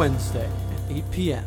[0.00, 0.48] Wednesday
[0.88, 1.44] at 8 p.m.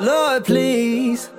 [0.00, 1.30] Lord, please.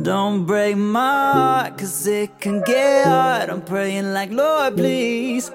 [0.00, 3.50] Don't break my heart, cause it can get hard.
[3.50, 5.50] I'm praying like, Lord, please.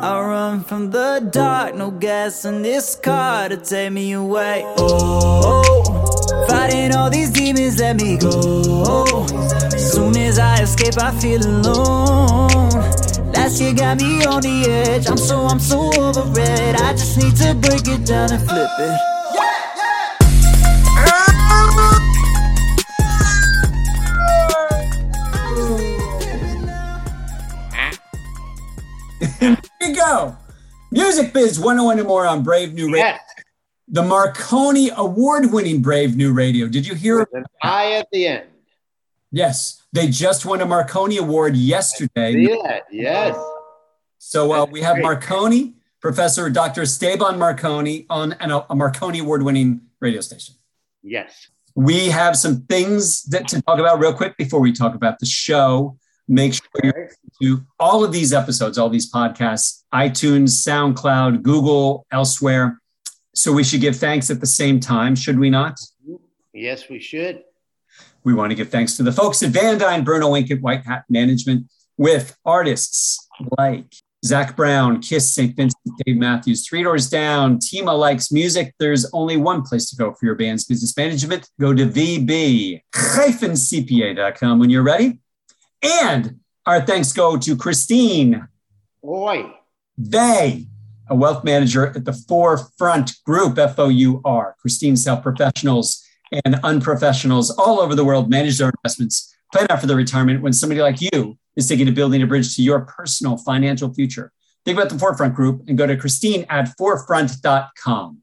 [0.00, 4.62] I run from the dark, no gas in this car to take me away.
[4.78, 9.26] Oh, fighting all these demons, let me go.
[9.76, 12.70] Soon as I escape, I feel alone.
[13.32, 15.08] Last year got me on the edge.
[15.08, 16.80] I'm so, I'm so over it.
[16.80, 19.07] I just need to break it down and flip it.
[29.94, 30.36] Go.
[30.90, 32.98] Music Biz 101 and more on Brave New Radio.
[32.98, 33.20] Yes,
[33.88, 36.66] The Marconi award winning Brave New Radio.
[36.66, 37.20] Did you hear?
[37.20, 38.46] with an eye at the end.
[39.30, 42.46] Yes, they just won a Marconi award yesterday.
[42.46, 42.84] That?
[42.90, 43.36] Yes.
[44.18, 45.20] So uh, we have great.
[45.20, 46.82] Marcone, Professor Dr.
[46.82, 50.54] Esteban Marcone on an, a Marconi award winning radio station.
[51.02, 51.48] Yes.
[51.74, 55.26] We have some things that to talk about real quick before we talk about the
[55.26, 55.98] show.
[56.28, 57.10] Make sure you're
[57.42, 62.80] to all of these episodes, all these podcasts, iTunes, SoundCloud, Google, elsewhere.
[63.34, 65.80] So we should give thanks at the same time, should we not?
[66.52, 67.44] Yes, we should.
[68.24, 71.04] We want to give thanks to the folks at Van Dyne, Bruno at White Hat
[71.08, 75.54] Management, with artists like Zach Brown, Kiss, St.
[75.54, 78.74] Vincent, Dave Matthews, Three Doors Down, Tima Likes Music.
[78.78, 81.48] There's only one place to go for your band's business management.
[81.60, 82.82] Go to vb-cpa.com
[84.58, 85.20] when you're ready.
[85.82, 88.46] And our thanks go to Christine
[89.02, 89.52] Boy.
[89.96, 90.66] they,
[91.08, 94.56] a wealth manager at the Forefront Group, F O U R.
[94.60, 96.04] Christine's help professionals
[96.44, 100.52] and unprofessionals all over the world manage their investments, plan out for their retirement when
[100.52, 104.30] somebody like you is thinking of building a bridge to your personal financial future.
[104.64, 108.18] Think about the Forefront Group and go to Christine at forefront.com,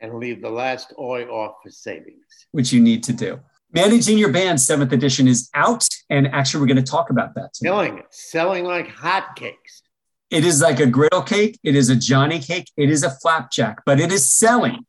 [0.00, 2.24] And leave the last oi off for savings.
[2.52, 3.40] which you need to do.
[3.74, 5.88] Managing Your Band, seventh edition, is out.
[6.08, 7.68] And actually, we're going to talk about that today.
[7.68, 8.06] Selling it.
[8.10, 9.82] Selling like hotcakes.
[10.30, 13.82] It is like a griddle cake, it is a Johnny cake, it is a flapjack,
[13.84, 14.86] but it is selling.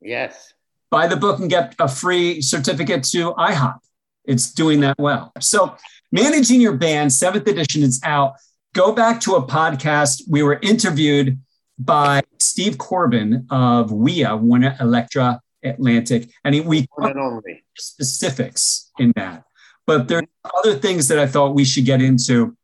[0.00, 0.52] Yes.
[0.90, 3.78] buy the book and get a free certificate to IHOP.
[4.24, 5.32] It's doing that well.
[5.40, 5.76] So,
[6.12, 8.34] managing your band, seventh edition is out.
[8.74, 10.22] Go back to a podcast.
[10.28, 11.40] We were interviewed
[11.78, 17.64] by Steve Corbin of WEA, Warner Elektra Atlantic, and he, we only.
[17.76, 19.44] specifics in that.
[19.86, 22.56] But there are other things that I thought we should get into.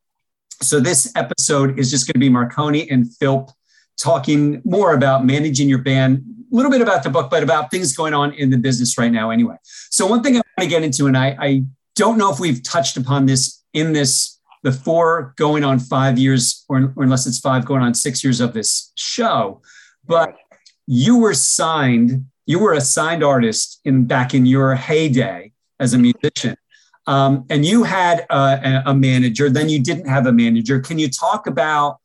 [0.61, 3.51] So this episode is just going to be Marcone and Philp
[3.97, 7.95] talking more about managing your band, a little bit about the book, but about things
[7.95, 9.55] going on in the business right now anyway.
[9.89, 11.63] So one thing I want to get into, and I, I
[11.95, 16.65] don't know if we've touched upon this in this, the four going on five years,
[16.67, 19.61] or, or unless it's five going on six years of this show,
[20.07, 20.35] but
[20.87, 25.97] you were signed, you were a signed artist in back in your heyday as a
[25.97, 26.55] musician.
[27.07, 30.79] Um, and you had a, a manager, then you didn't have a manager.
[30.79, 31.99] Can you talk about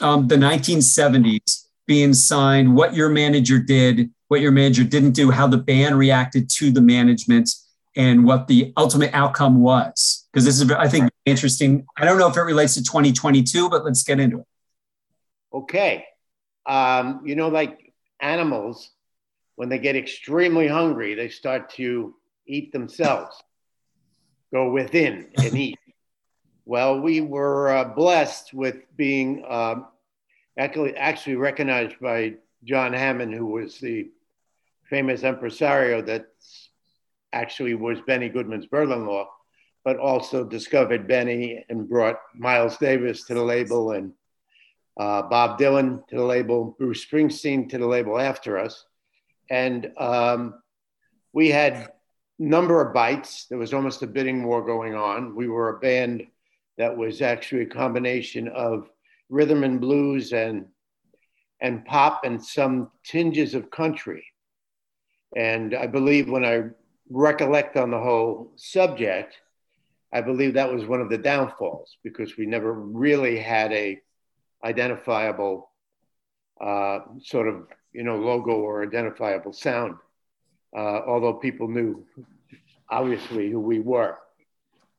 [0.00, 5.46] um, the 1970s being signed, what your manager did, what your manager didn't do, how
[5.46, 7.50] the band reacted to the management,
[7.96, 10.26] and what the ultimate outcome was?
[10.32, 11.86] Because this is, I think, interesting.
[11.96, 14.46] I don't know if it relates to 2022, but let's get into it.
[15.52, 16.04] Okay.
[16.66, 18.90] Um, you know, like animals,
[19.56, 22.14] when they get extremely hungry, they start to
[22.46, 23.42] eat themselves,
[24.52, 25.78] go within and eat.
[26.64, 29.76] well, we were uh, blessed with being uh,
[30.56, 34.10] actually, recognized by John Hammond, who was the
[34.88, 36.26] famous impresario that
[37.32, 39.28] actually was Benny Goodman's brother-in-law,
[39.84, 44.12] but also discovered Benny and brought Miles Davis to the label and
[44.98, 48.86] uh, Bob Dylan to the label, Bruce Springsteen to the label after us.
[49.50, 50.54] And um,
[51.32, 51.92] we had
[52.38, 53.46] number of bites.
[53.46, 55.34] There was almost a bidding war going on.
[55.34, 56.26] We were a band
[56.78, 58.90] that was actually a combination of
[59.28, 60.66] rhythm and blues and
[61.60, 64.26] and pop and some tinges of country.
[65.34, 66.64] And I believe when I
[67.08, 69.36] recollect on the whole subject,
[70.12, 74.00] I believe that was one of the downfalls because we never really had a
[74.64, 75.70] identifiable
[76.60, 79.96] uh, sort of you know logo or identifiable sound.
[80.76, 82.04] Uh, although people knew
[82.90, 84.18] obviously who we were.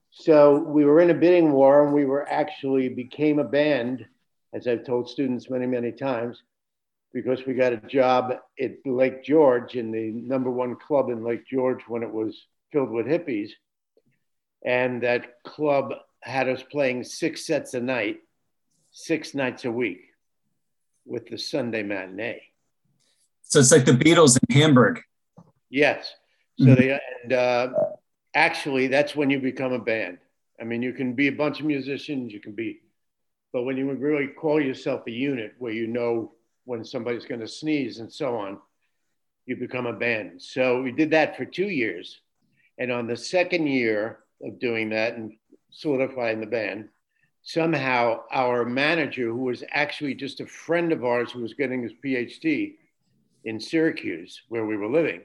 [0.10, 4.06] So we were in a bidding war and we were actually became a band,
[4.54, 6.42] as I've told students many, many times,
[7.14, 11.46] because we got a job at Lake George in the number one club in Lake
[11.46, 13.52] George when it was filled with hippies.
[14.66, 18.18] And that club had us playing six sets a night,
[18.92, 20.02] six nights a week
[21.06, 22.47] with the Sunday matinee.
[23.50, 25.02] So it's like the Beatles in Hamburg.
[25.70, 26.14] Yes.
[26.60, 26.76] So mm-hmm.
[26.76, 27.70] they and uh,
[28.36, 30.18] actually that's when you become a band.
[30.60, 32.82] I mean, you can be a bunch of musicians, you can be,
[33.54, 36.34] but when you really call yourself a unit, where you know
[36.66, 38.58] when somebody's going to sneeze and so on,
[39.46, 40.42] you become a band.
[40.42, 42.20] So we did that for two years,
[42.78, 45.34] and on the second year of doing that and
[45.70, 46.90] solidifying the band,
[47.44, 51.94] somehow our manager, who was actually just a friend of ours who was getting his
[52.04, 52.74] PhD
[53.48, 55.22] in Syracuse, where we were living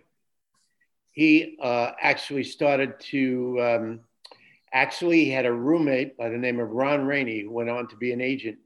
[1.12, 4.00] he uh, actually started to um,
[4.72, 7.96] actually he had a roommate by the name of Ron Rainey who went on to
[7.96, 8.58] be an agent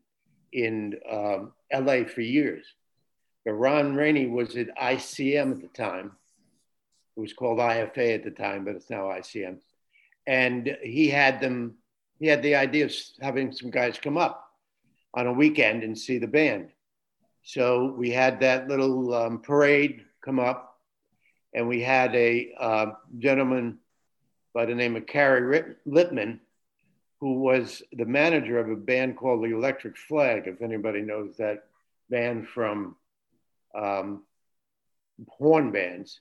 [0.52, 2.64] in um, LA for years.
[3.44, 6.12] But Ron Rainey was at ICM at the time.
[7.16, 9.58] It was called IFA at the time, but it's now ICM.
[10.26, 11.76] And he had them,
[12.18, 14.50] he had the idea of having some guys come up
[15.14, 16.70] on a weekend and see the band.
[17.46, 20.80] So we had that little um, parade come up
[21.54, 22.86] and we had a uh,
[23.20, 23.78] gentleman
[24.52, 26.40] by the name of Carrie Littman,
[27.20, 31.66] who was the manager of a band called the Electric Flag, if anybody knows that
[32.10, 32.96] band from
[33.76, 34.24] um,
[35.28, 36.18] horn bands.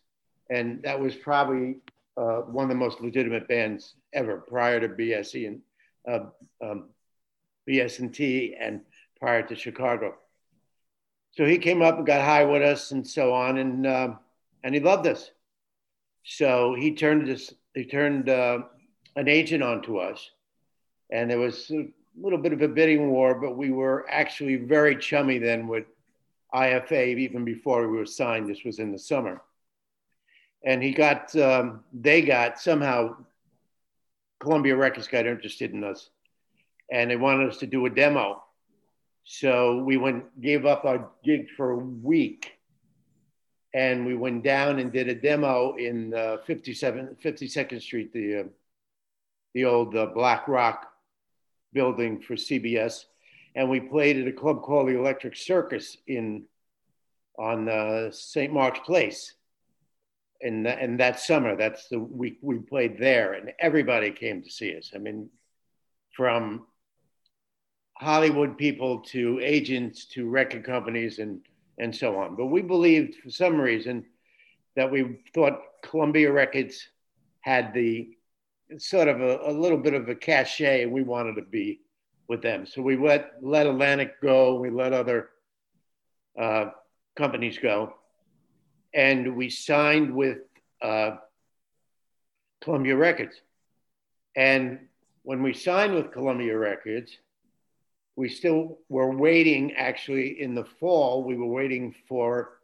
[0.52, 1.78] And that was probably
[2.18, 5.62] uh, one of the most legitimate bands ever prior to BSE and
[6.08, 6.26] uh,
[6.64, 6.90] um,
[7.68, 8.82] BS&T and
[9.20, 10.14] prior to Chicago.
[11.36, 13.58] So he came up and got high with us and so on.
[13.58, 14.16] And uh,
[14.66, 15.30] and he loved us.
[16.24, 18.64] So he turned this, he turned uh,
[19.16, 20.32] an agent onto us,
[21.12, 21.88] and there was a
[22.20, 25.86] little bit of a bidding war, but we were actually very chummy then with
[26.52, 28.50] IFA even before we were signed.
[28.50, 29.40] This was in the summer,
[30.66, 33.18] and he got, um, they got somehow
[34.40, 36.10] Columbia Records got interested in us,
[36.92, 38.42] and they wanted us to do a demo.
[39.26, 42.52] So we went, gave up our gig for a week.
[43.74, 48.44] And we went down and did a demo in uh, 57 52nd street the uh,
[49.54, 50.88] the old uh, black rock
[51.74, 53.04] building for cbs
[53.56, 56.44] and we played at a club called the electric circus in
[57.40, 59.34] on uh, st mark's place.
[60.42, 63.34] And, and that summer that's the week we played there.
[63.34, 64.92] And everybody came to see us.
[64.94, 65.30] I mean
[66.12, 66.66] from
[67.96, 71.42] hollywood people to agents to record companies and
[71.78, 72.36] and so on.
[72.36, 74.06] But we believed for some reason
[74.76, 76.88] that we thought Columbia Records
[77.42, 78.10] had the
[78.78, 81.82] sort of a, a little bit of a cachet and we wanted to be
[82.28, 82.66] with them.
[82.66, 85.30] So we let, let Atlantic go, we let other
[86.40, 86.72] uh,
[87.16, 87.94] companies go.
[88.94, 90.40] And we signed with
[90.82, 91.18] uh,
[92.62, 93.36] Columbia Records.
[94.36, 94.80] And
[95.24, 97.18] when we signed with Columbia Records,
[98.16, 102.60] we still were waiting actually in the fall we were waiting for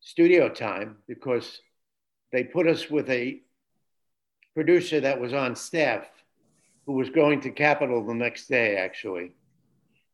[0.00, 1.60] studio time because
[2.32, 3.40] they put us with a
[4.54, 6.06] producer that was on staff
[6.86, 9.32] who was going to Capitol the next day actually.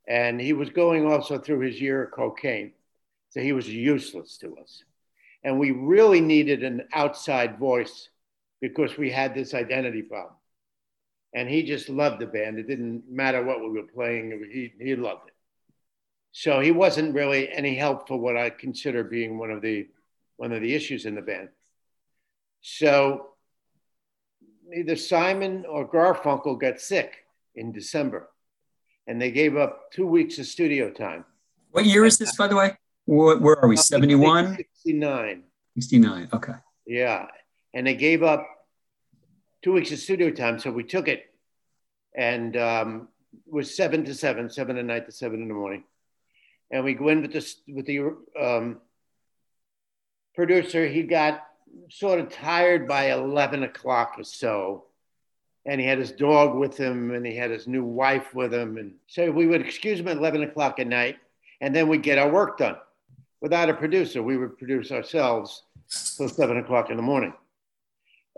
[0.08, 2.72] And he was going also through his year of cocaine.
[3.30, 4.84] So he was useless to us.
[5.42, 8.08] And we really needed an outside voice
[8.60, 10.34] because we had this identity problem
[11.36, 12.58] and he just loved the band.
[12.58, 15.34] It didn't matter what we were playing; he he loved it.
[16.32, 19.86] So he wasn't really any help for what I consider being one of the
[20.38, 21.50] one of the issues in the band.
[22.62, 23.28] So
[24.74, 27.12] either Simon or Garfunkel got sick
[27.54, 28.30] in December,
[29.06, 31.26] and they gave up two weeks of studio time.
[31.70, 32.78] What year is this, by the way?
[33.04, 33.76] Where, where are we?
[33.76, 34.56] Uh, 71?
[34.56, 35.42] 69.
[35.74, 36.54] 69, okay.
[36.86, 37.26] Yeah.
[37.74, 38.46] And they gave up
[39.66, 40.60] two weeks of studio time.
[40.60, 41.24] So we took it
[42.14, 43.08] and um,
[43.44, 45.82] it was seven to seven, seven at night to seven in the morning.
[46.70, 48.78] and we go in with this with the um,
[50.36, 50.86] producer.
[50.86, 51.44] He got
[51.90, 54.84] sort of tired by eleven o'clock or so,
[55.64, 58.76] and he had his dog with him, and he had his new wife with him,
[58.76, 61.16] and so we would excuse him at eleven o'clock at night,
[61.60, 62.76] and then we get our work done
[63.40, 64.22] without a producer.
[64.22, 65.64] We would produce ourselves
[66.16, 67.34] till seven o'clock in the morning,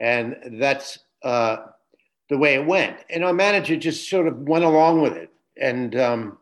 [0.01, 1.57] and that's uh,
[2.29, 2.97] the way it went.
[3.11, 6.39] And our manager just sort of went along with it, and um,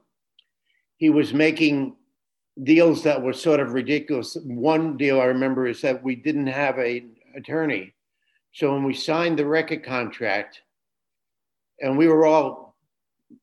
[0.96, 1.96] he was making
[2.62, 4.36] deals that were sort of ridiculous.
[4.42, 7.04] One deal I remember is that we didn't have a
[7.36, 7.94] attorney,
[8.52, 10.62] so when we signed the record contract,
[11.80, 12.66] and we were all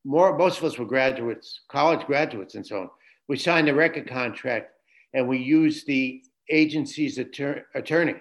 [0.05, 2.89] more most of us were graduates, college graduates, and so on.
[3.27, 4.71] We signed the record contract,
[5.13, 8.15] and we used the agency's attor- attorney.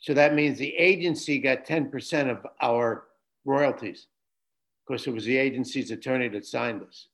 [0.00, 3.04] So that means the agency got 10% of our
[3.44, 4.06] royalties
[4.86, 7.08] because it was the agency's attorney that signed us.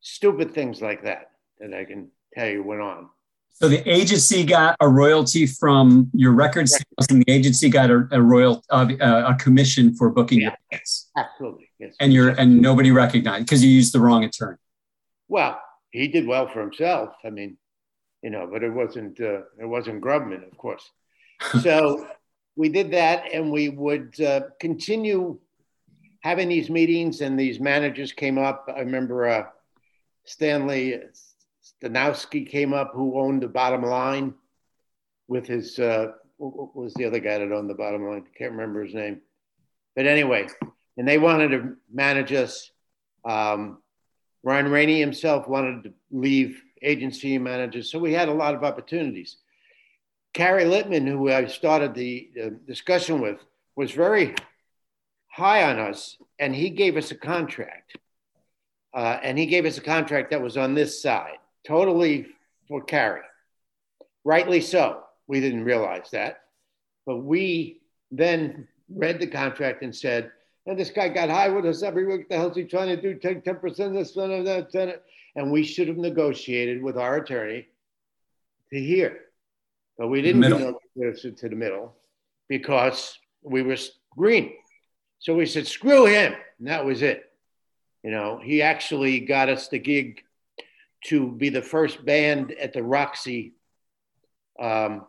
[0.00, 1.30] Stupid things like that
[1.60, 3.08] that I can tell you went on.
[3.54, 8.08] So the agency got a royalty from your record sales, and the agency got a,
[8.10, 10.46] a royal uh, a commission for booking Yeah.
[10.48, 11.10] your hits.
[11.16, 11.68] Absolutely.
[11.78, 11.94] Yes.
[12.00, 14.56] And you're and nobody recognized because you used the wrong attorney.
[15.28, 15.60] Well,
[15.92, 17.10] he did well for himself.
[17.24, 17.56] I mean,
[18.22, 20.90] you know, but it wasn't uh, it wasn't Grubman, of course.
[21.62, 22.06] so
[22.56, 25.38] we did that, and we would uh, continue
[26.20, 28.68] having these meetings, and these managers came up.
[28.74, 29.46] I remember uh,
[30.24, 31.00] Stanley
[31.82, 34.34] Snadowsky came up, who owned the Bottom Line,
[35.28, 38.24] with his uh, what was the other guy that owned the Bottom Line?
[38.26, 39.20] I Can't remember his name,
[39.96, 40.46] but anyway,
[40.96, 42.70] and they wanted to manage us.
[43.24, 43.78] Um,
[44.44, 49.36] Ryan Rainey himself wanted to leave agency managers so we had a lot of opportunities.
[50.32, 52.30] Carrie Littman, who I started the
[52.66, 53.38] discussion with,
[53.76, 54.34] was very
[55.28, 57.96] high on us, and he gave us a contract.
[58.94, 62.26] Uh, and he gave us a contract that was on this side, totally
[62.68, 63.22] for Carrie.
[64.24, 65.04] Rightly so.
[65.26, 66.40] We didn't realize that.
[67.06, 70.30] But we then read the contract and said,
[70.66, 72.28] and this guy got high with us every week.
[72.28, 73.14] The hell's he trying to do?
[73.14, 74.94] Take 10% of this, 10 of that, 10
[75.34, 77.66] And we should have negotiated with our attorney
[78.70, 79.20] to here.
[80.02, 80.80] But we didn't Middle.
[80.96, 81.94] negotiate to the middle
[82.48, 83.76] because we were
[84.16, 84.54] green.
[85.20, 86.34] So we said, screw him.
[86.58, 87.30] And that was it.
[88.02, 90.24] You know, he actually got us the gig
[91.04, 93.52] to be the first band at the Roxy.
[94.58, 95.06] Um,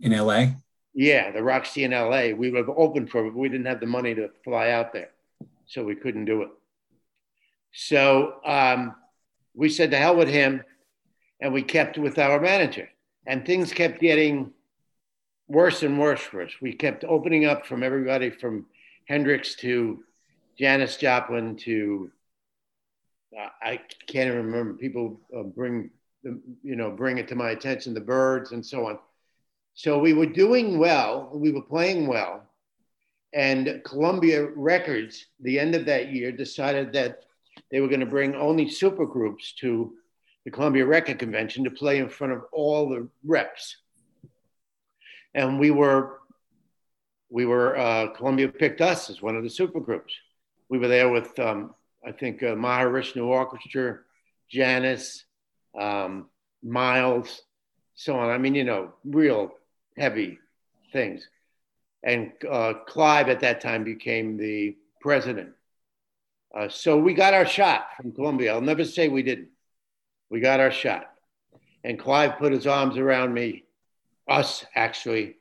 [0.00, 0.48] in LA.
[0.92, 2.34] yeah, the Roxy in LA.
[2.36, 4.92] We would have opened for it, but we didn't have the money to fly out
[4.92, 5.12] there.
[5.64, 6.50] So we couldn't do it.
[7.72, 8.96] So um,
[9.54, 10.62] we said to hell with him
[11.40, 12.90] and we kept with our manager.
[13.26, 14.52] And things kept getting
[15.48, 16.52] worse and worse for us.
[16.60, 18.66] We kept opening up from everybody from
[19.06, 20.04] Hendrix to
[20.58, 22.10] Janis Joplin to
[23.38, 24.74] uh, I can't even remember.
[24.74, 25.90] People uh, bring
[26.22, 28.98] the, you know bring it to my attention the Byrds and so on.
[29.74, 31.30] So we were doing well.
[31.34, 32.42] We were playing well,
[33.34, 37.24] and Columbia Records, the end of that year, decided that
[37.70, 39.92] they were going to bring only supergroups to
[40.46, 43.78] the Columbia Record Convention to play in front of all the reps.
[45.34, 46.20] And we were,
[47.28, 50.12] we were, uh, Columbia picked us as one of the supergroups.
[50.68, 51.74] We were there with, um,
[52.06, 53.98] I think, uh, Mahavishnu Orchestra,
[54.48, 55.24] Janis,
[55.76, 56.30] um,
[56.62, 57.42] Miles,
[57.96, 58.30] so on.
[58.30, 59.50] I mean, you know, real
[59.98, 60.38] heavy
[60.92, 61.26] things.
[62.04, 65.50] And uh, Clive at that time became the president.
[66.56, 68.54] Uh, so we got our shot from Columbia.
[68.54, 69.48] I'll never say we didn't.
[70.30, 71.10] We got our shot.
[71.84, 73.64] And Clive put his arms around me,
[74.28, 75.36] us actually,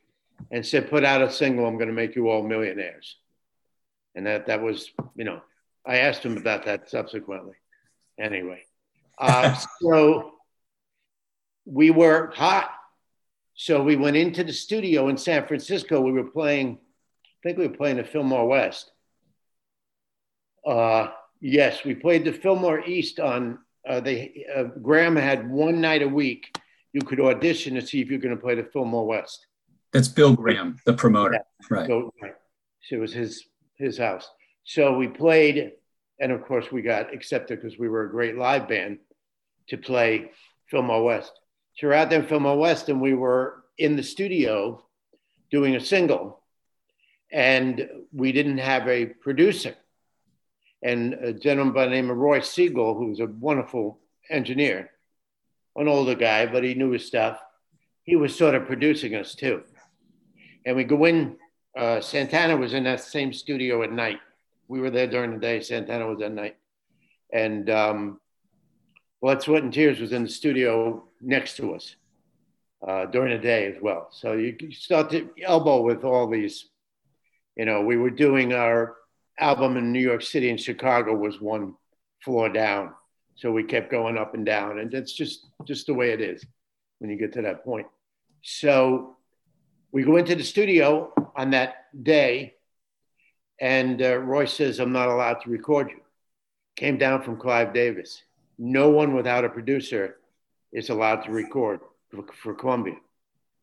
[0.51, 3.17] and said, put out a single, I'm going to make you all millionaires.
[4.13, 5.41] And that, that was, you know,
[5.85, 7.55] I asked him about that subsequently.
[8.19, 8.63] Anyway,
[9.17, 10.33] uh, so
[11.65, 12.71] we were hot.
[13.55, 16.01] So we went into the studio in San Francisco.
[16.01, 16.77] We were playing,
[17.25, 18.91] I think we were playing the Fillmore West.
[20.65, 26.01] Uh, yes, we played the Fillmore East on, uh, they, uh, Graham had one night
[26.01, 26.57] a week.
[26.93, 29.47] You could audition to see if you're going to play the Fillmore West.
[29.91, 31.39] That's Bill Graham, the promoter.
[31.69, 31.87] Right.
[31.87, 33.45] So, so it was his
[33.77, 34.29] his house.
[34.63, 35.73] So we played,
[36.19, 38.99] and of course we got accepted because we were a great live band
[39.67, 40.31] to play
[40.67, 41.31] Fillmore West.
[41.77, 44.83] So we're out there in Fillmore West, and we were in the studio
[45.51, 46.41] doing a single,
[47.31, 49.75] and we didn't have a producer.
[50.83, 54.91] And a gentleman by the name of Roy Siegel, who was a wonderful engineer,
[55.75, 57.39] an older guy, but he knew his stuff.
[58.03, 59.63] He was sort of producing us too.
[60.65, 61.37] And we go in,
[61.77, 64.19] uh, Santana was in that same studio at night.
[64.67, 66.57] We were there during the day, Santana was at night.
[67.31, 68.19] And um,
[69.21, 71.95] Blood, Sweat, and Tears was in the studio next to us
[72.87, 74.09] uh, during the day as well.
[74.11, 76.65] So you, you start to elbow with all these.
[77.55, 78.95] You know, we were doing our
[79.39, 81.75] album in New York City and Chicago was one
[82.23, 82.93] floor down.
[83.35, 86.45] So we kept going up and down, and that's just just the way it is
[86.99, 87.87] when you get to that point.
[88.41, 89.17] So
[89.91, 92.53] we go into the studio on that day,
[93.59, 95.99] and uh, Roy says, "I'm not allowed to record you."
[96.77, 98.23] Came down from Clive Davis.
[98.57, 100.17] No one without a producer
[100.71, 102.95] is allowed to record for, for Columbia.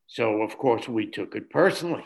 [0.07, 2.05] So of course we took it personally.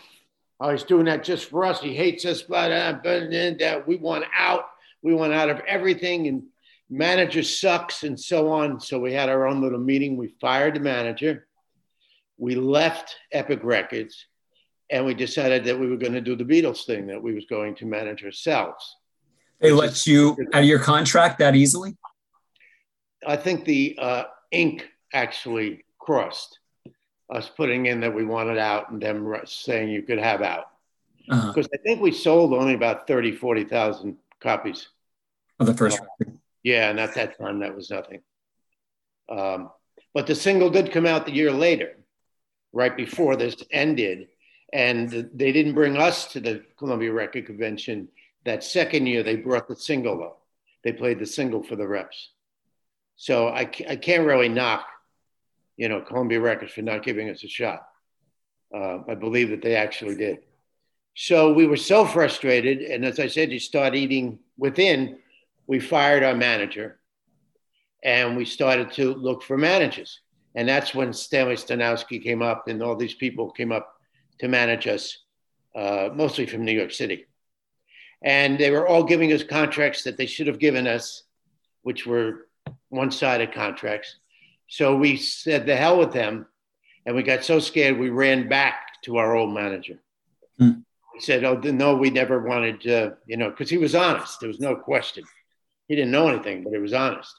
[0.58, 1.80] Oh, he's doing that just for us.
[1.80, 4.64] He hates us, but, uh, but uh, we want out.
[5.02, 6.44] We want out of everything, and
[6.88, 8.80] manager sucks, and so on.
[8.80, 10.16] So we had our own little meeting.
[10.16, 11.46] We fired the manager.
[12.38, 14.26] We left Epic Records,
[14.90, 17.06] and we decided that we were going to do the Beatles thing.
[17.08, 18.96] That we was going to manage ourselves.
[19.60, 21.96] They let you out of your contract that easily.
[23.26, 26.58] I think the uh, ink actually crossed
[27.30, 30.70] us putting in that we wanted out and them saying you could have out.
[31.26, 31.68] Because uh-huh.
[31.74, 34.88] I think we sold only about 30, 40,000 copies.
[35.58, 36.38] Of the first record.
[36.62, 38.20] Yeah, and at that time, that was nothing.
[39.28, 39.70] Um,
[40.14, 41.96] but the single did come out the year later,
[42.72, 44.28] right before this ended.
[44.72, 48.08] And they didn't bring us to the Columbia Record Convention.
[48.44, 50.36] That second year, they brought the single, though.
[50.84, 52.30] They played the single for the reps.
[53.16, 54.86] So I, I can't really knock
[55.76, 57.86] you know, Columbia Records for not giving us a shot.
[58.74, 60.38] Uh, I believe that they actually did.
[61.14, 62.82] So we were so frustrated.
[62.82, 65.18] And as I said, you start eating within.
[65.66, 67.00] We fired our manager
[68.02, 70.20] and we started to look for managers.
[70.54, 73.94] And that's when Stanley Snadowsky came up and all these people came up
[74.38, 75.18] to manage us,
[75.74, 77.26] uh, mostly from New York City.
[78.22, 81.24] And they were all giving us contracts that they should have given us,
[81.82, 82.46] which were
[82.88, 84.16] one sided contracts.
[84.68, 86.46] So we said the hell with them.
[87.04, 90.00] And we got so scared, we ran back to our old manager.
[90.60, 90.82] Mm.
[91.14, 94.40] We said, Oh, no, we never wanted to, you know, because he was honest.
[94.40, 95.24] There was no question.
[95.86, 97.32] He didn't know anything, but he was honest.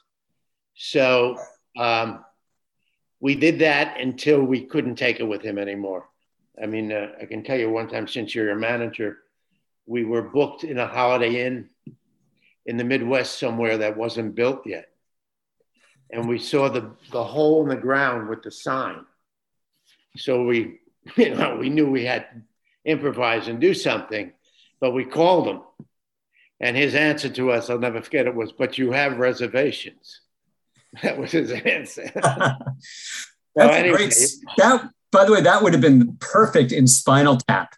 [0.74, 1.36] So
[1.76, 2.24] um,
[3.20, 6.08] we did that until we couldn't take it with him anymore.
[6.60, 9.18] I mean, uh, I can tell you one time since you're a manager,
[9.86, 11.68] we were booked in a Holiday Inn
[12.64, 14.88] in the Midwest somewhere that wasn't built yet
[16.10, 19.04] and we saw the, the hole in the ground with the sign.
[20.16, 20.80] So we,
[21.16, 22.42] you know, we knew we had to
[22.84, 24.32] improvise and do something,
[24.80, 25.62] but we called him.
[26.60, 30.20] And his answer to us, I'll never forget it, was, But you have reservations.
[31.02, 32.10] That was his answer.
[32.14, 34.14] That's anyway, great.
[34.56, 37.74] That, by the way, that would have been perfect in Spinal Tap,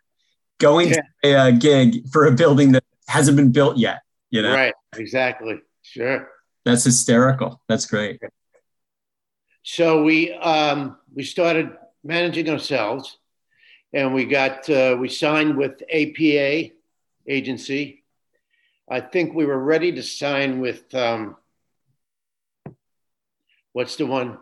[0.58, 1.00] going yeah.
[1.24, 4.02] to a, a gig for a building that hasn't been built yet.
[4.30, 4.74] You know, right?
[4.96, 5.60] Exactly.
[5.82, 6.30] Sure.
[6.70, 7.60] That's hysterical.
[7.68, 8.20] That's great.
[9.62, 13.18] So we um, we started managing ourselves,
[13.92, 16.70] and we got uh, we signed with APA
[17.26, 18.04] agency.
[18.88, 21.36] I think we were ready to sign with um,
[23.72, 24.38] what's the one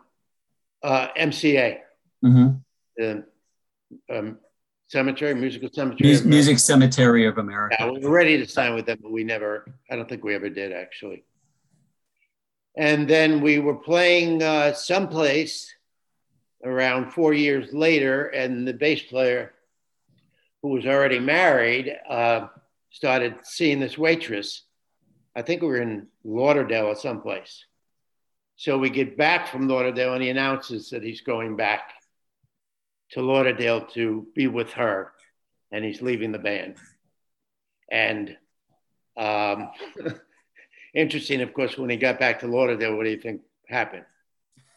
[0.83, 1.79] uh, MCA,
[2.25, 2.57] mm-hmm.
[2.97, 3.25] the
[4.11, 4.39] um,
[4.89, 6.09] Cemetery Musical Cemetery.
[6.09, 7.77] Music, Music Cemetery of America.
[7.81, 9.67] Yeah, we were ready to sign with them, but we never.
[9.91, 11.25] I don't think we ever did actually.
[12.77, 15.75] And then we were playing uh, someplace
[16.65, 19.53] around four years later, and the bass player,
[20.63, 22.49] who was already married, uh,
[22.91, 24.63] started seeing this waitress.
[25.35, 27.65] I think we were in Lauderdale or someplace.
[28.57, 31.93] So we get back from Lauderdale, and he announces that he's going back
[33.11, 35.13] to Lauderdale to be with her,
[35.71, 36.75] and he's leaving the band.
[37.91, 38.37] And
[39.17, 39.71] um,
[40.95, 44.05] interesting, of course, when he got back to Lauderdale, what do you think happened?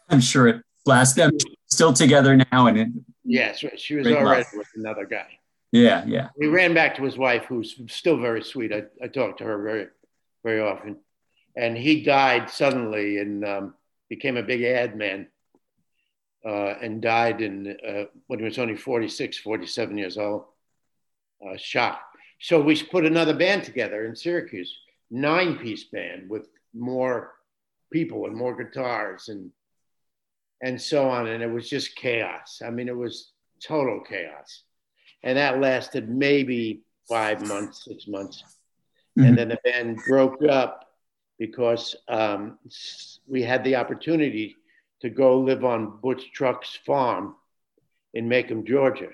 [0.09, 1.21] I'm sure it lasted.
[1.21, 2.87] them still together now, and it,
[3.23, 5.27] yes, she was already with another guy.
[5.71, 6.29] Yeah, yeah.
[6.37, 8.73] He ran back to his wife, who's still very sweet.
[8.73, 9.87] I, I talk to her very,
[10.43, 10.97] very often,
[11.55, 13.73] and he died suddenly and um,
[14.09, 15.27] became a big ad man.
[16.43, 20.45] Uh, and died in uh, when he was only 46, 47 years old.
[21.47, 22.17] Uh, shocked.
[22.39, 24.75] So we put another band together in Syracuse
[25.11, 27.33] nine piece band with more
[27.91, 29.51] people and more guitars and
[30.63, 31.27] and so on.
[31.27, 32.61] And it was just chaos.
[32.65, 34.63] I mean it was total chaos.
[35.23, 38.43] And that lasted maybe five months six months.
[39.19, 39.27] Mm-hmm.
[39.27, 40.87] and then the band broke up
[41.37, 42.57] because um,
[43.27, 44.55] we had the opportunity
[45.01, 47.35] to go live on butch trucks farm
[48.13, 49.09] in macon georgia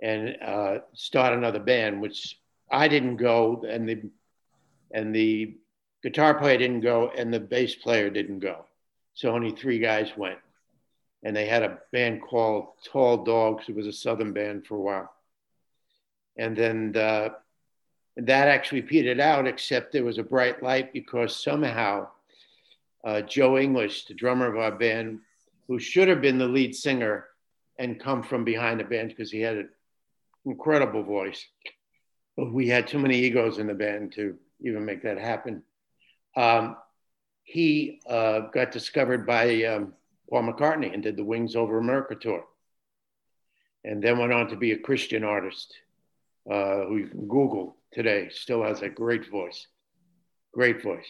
[0.00, 2.38] and uh, start another band which
[2.70, 3.64] i didn't go.
[3.68, 4.02] And the
[4.92, 5.56] and the
[6.02, 8.64] guitar player didn't go and the bass player didn't go.
[9.14, 10.38] so only three guys went.
[11.22, 13.68] And they had a band called Tall Dogs.
[13.68, 15.12] It was a southern band for a while.
[16.36, 17.28] And then uh,
[18.16, 22.08] that actually petered out, except there was a bright light because somehow
[23.04, 25.20] uh, Joe English, the drummer of our band,
[25.68, 27.26] who should have been the lead singer
[27.78, 29.68] and come from behind the band because he had an
[30.44, 31.46] incredible voice.
[32.36, 35.62] But we had too many egos in the band to even make that happen.
[36.36, 36.76] Um,
[37.44, 39.94] he uh, got discovered by um,
[40.30, 42.44] Paul McCartney and did the Wings Over America tour.
[43.84, 45.74] And then went on to be a Christian artist
[46.50, 49.66] uh, who you can Google today, still has a great voice.
[50.52, 51.06] Great voice.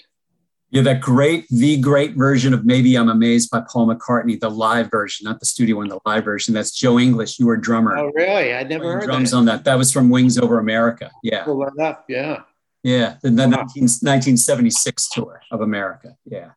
[0.71, 4.91] Yeah, that great, the great version of Maybe I'm Amazed by Paul McCartney, the live
[4.91, 6.55] version, not the studio one, the live version.
[6.55, 7.39] That's Joe English.
[7.39, 7.95] You were drummer.
[7.95, 8.55] Oh, really?
[8.55, 9.37] I never heard drums that.
[9.37, 9.65] on that.
[9.65, 11.11] That was from Wings Over America.
[11.23, 11.45] Yeah.
[11.45, 12.07] Pull that up.
[12.09, 12.41] Yeah.
[12.83, 13.17] Yeah.
[13.23, 16.17] The, the 19, 1976 tour of America.
[16.25, 16.51] Yeah.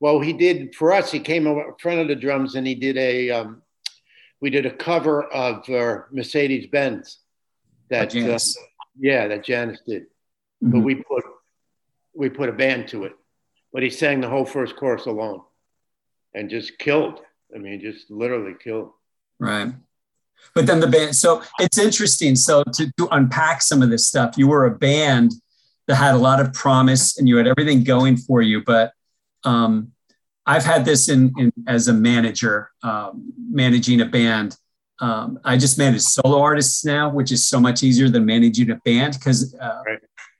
[0.00, 1.10] Well, he did for us.
[1.10, 3.30] He came over in front of the drums and he did a.
[3.30, 3.62] Um,
[4.40, 7.20] we did a cover of uh, Mercedes Benz.
[7.88, 8.38] That uh,
[8.98, 10.06] yeah, that Janis did.
[10.62, 10.72] Mhm.
[10.72, 11.24] But we put
[12.14, 13.12] we put a band to it.
[13.72, 15.40] But he sang the whole first chorus alone,
[16.34, 17.20] and just killed.
[17.54, 18.90] I mean, just literally killed.
[19.38, 19.72] Right.
[20.54, 22.36] But then the band, so it's interesting.
[22.36, 25.32] So to, to unpack some of this stuff, you were a band
[25.86, 28.62] that had a lot of promise and you had everything going for you.
[28.64, 28.92] But
[29.44, 29.92] um,
[30.46, 34.56] I've had this in, in as a manager, um, managing a band.
[35.00, 38.76] Um, I just manage solo artists now, which is so much easier than managing a
[38.84, 39.98] band because uh, Right.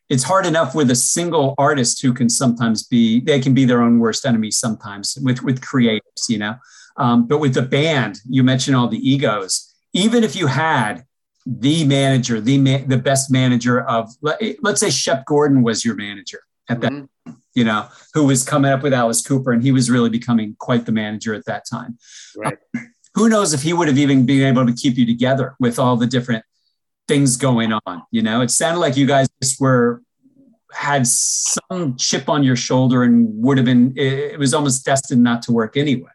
[0.09, 3.83] it's hard enough with a single artist who can sometimes be they can be their
[3.83, 6.55] own worst enemy sometimes with with creatives, you know.
[6.97, 9.75] Um, but with the band, you mentioned all the egos.
[9.93, 11.05] Even if you had
[11.47, 15.95] the manager, the ma- the best manager of let, let's say Shep Gordon was your
[15.95, 17.09] manager at that, Mhm.
[17.55, 20.87] you know, who was coming up with Alice Cooper, and he was really becoming quite
[20.87, 21.99] the manager at that time
[22.37, 22.57] Right.
[23.15, 25.97] who knows if he would have even been able to keep you together with all
[25.97, 26.45] the different
[27.07, 30.03] things going on you know it sounded like you guys just were
[30.73, 35.23] had some chip on your shoulder and would have been it, it was almost destined
[35.23, 36.09] not to work anyway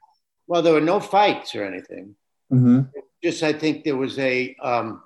[0.48, 2.16] Well, there were no fights or anything.
[2.52, 2.82] mm-hmm.
[3.24, 5.02] Just I think there was a um,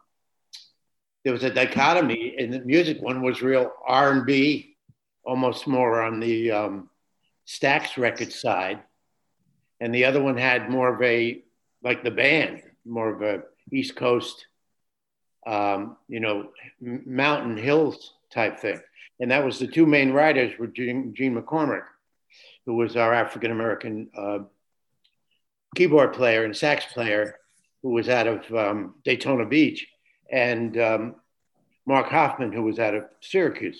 [1.23, 3.01] there was a dichotomy in the music.
[3.01, 4.75] One was real R and B,
[5.23, 6.89] almost more on the um,
[7.47, 8.81] Stax record side,
[9.79, 11.43] and the other one had more of a
[11.83, 14.45] like the band, more of a East Coast,
[15.45, 18.79] um, you know, mountain hills type thing.
[19.19, 21.83] And that was the two main writers were Gene, Gene McCormick,
[22.65, 24.39] who was our African American uh,
[25.75, 27.37] keyboard player and sax player,
[27.81, 29.87] who was out of um, Daytona Beach,
[30.33, 31.15] and um,
[31.85, 33.79] Mark Hoffman, who was out of Syracuse,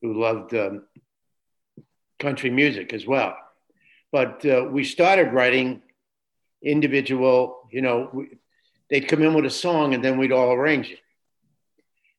[0.00, 0.84] who loved um,
[2.18, 3.36] country music as well.
[4.10, 5.82] But uh, we started writing
[6.62, 8.28] individual, you know, we,
[8.88, 11.00] they'd come in with a song and then we'd all arrange it.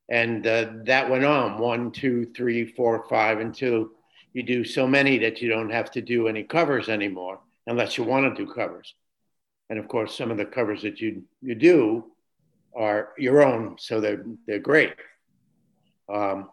[0.07, 3.89] And uh, that went on one, two, three, four, five, until
[4.31, 8.03] you do so many that you don't have to do any covers anymore unless you
[8.03, 8.93] want to do covers.
[9.71, 12.11] And of course, some of the covers that you, you do
[12.75, 14.93] are your own, so they're, they're great.
[16.13, 16.49] Um,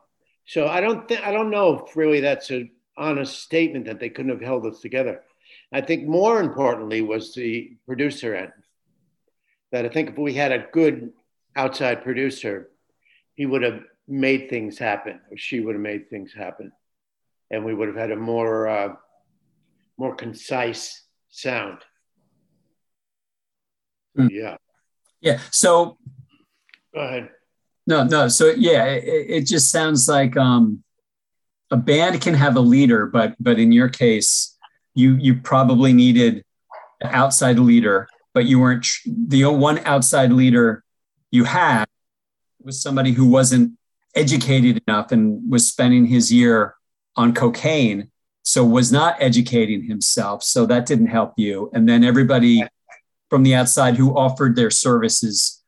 [0.46, 4.09] so I don't think I don't know if really that's an honest statement that they
[4.09, 5.22] couldn't have held us together.
[5.72, 8.52] I think more importantly was the producer end.
[9.72, 11.12] That I think if we had a good
[11.57, 12.70] outside producer,
[13.35, 16.70] he would have made things happen, or she would have made things happen,
[17.50, 18.94] and we would have had a more uh,
[19.98, 21.79] more concise sound.
[24.14, 24.29] Hmm.
[24.31, 24.57] Yeah,
[25.26, 25.98] yeah so
[26.94, 27.28] go ahead.
[27.86, 30.82] no no so yeah it, it just sounds like um
[31.72, 34.56] a band can have a leader but but in your case
[34.94, 36.44] you you probably needed
[37.00, 40.84] an outside leader but you weren't the one outside leader
[41.32, 41.86] you had
[42.62, 43.72] was somebody who wasn't
[44.14, 46.76] educated enough and was spending his year
[47.16, 48.08] on cocaine
[48.44, 52.62] so was not educating himself so that didn't help you and then everybody
[53.28, 55.62] from the outside who offered their services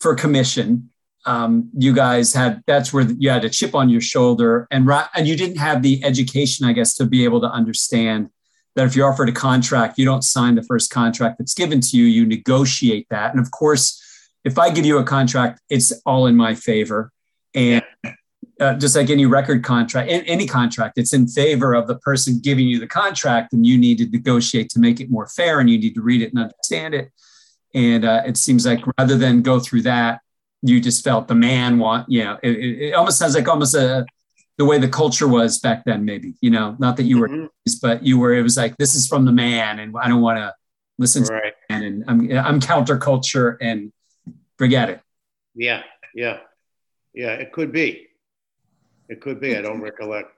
[0.00, 0.90] for commission.
[1.26, 5.26] Um, you guys had that's where you had a chip on your shoulder and and
[5.26, 8.30] you didn't have the education i guess to be able to understand
[8.76, 11.98] that if you're offered a contract you don't sign the first contract that's given to
[11.98, 13.32] you you negotiate that.
[13.32, 14.00] And of course
[14.44, 17.12] if i give you a contract it's all in my favor.
[17.54, 17.82] And
[18.60, 22.66] uh, just like any record contract any contract it's in favor of the person giving
[22.66, 25.78] you the contract and you need to negotiate to make it more fair and you
[25.78, 27.10] need to read it and understand it
[27.74, 30.20] and uh, it seems like rather than go through that
[30.62, 34.04] you just felt the man want you know it, it, almost sounds like almost a
[34.56, 37.48] the way the culture was back then, maybe, you know, not that you were, Mhm.
[37.80, 40.38] but you were, it was like, this is from the man and I don't want
[40.38, 40.52] to
[40.98, 41.54] listen to Right.
[41.68, 43.92] the man and I'm, I'm counterculture and
[44.58, 45.00] forget it.
[45.54, 45.84] Yeah.
[46.12, 46.40] Yeah.
[47.14, 47.34] Yeah.
[47.34, 48.07] It could be.
[49.08, 49.56] It could be.
[49.56, 50.30] I don't recollect.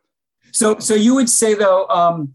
[0.52, 2.34] So, so you would say though, um,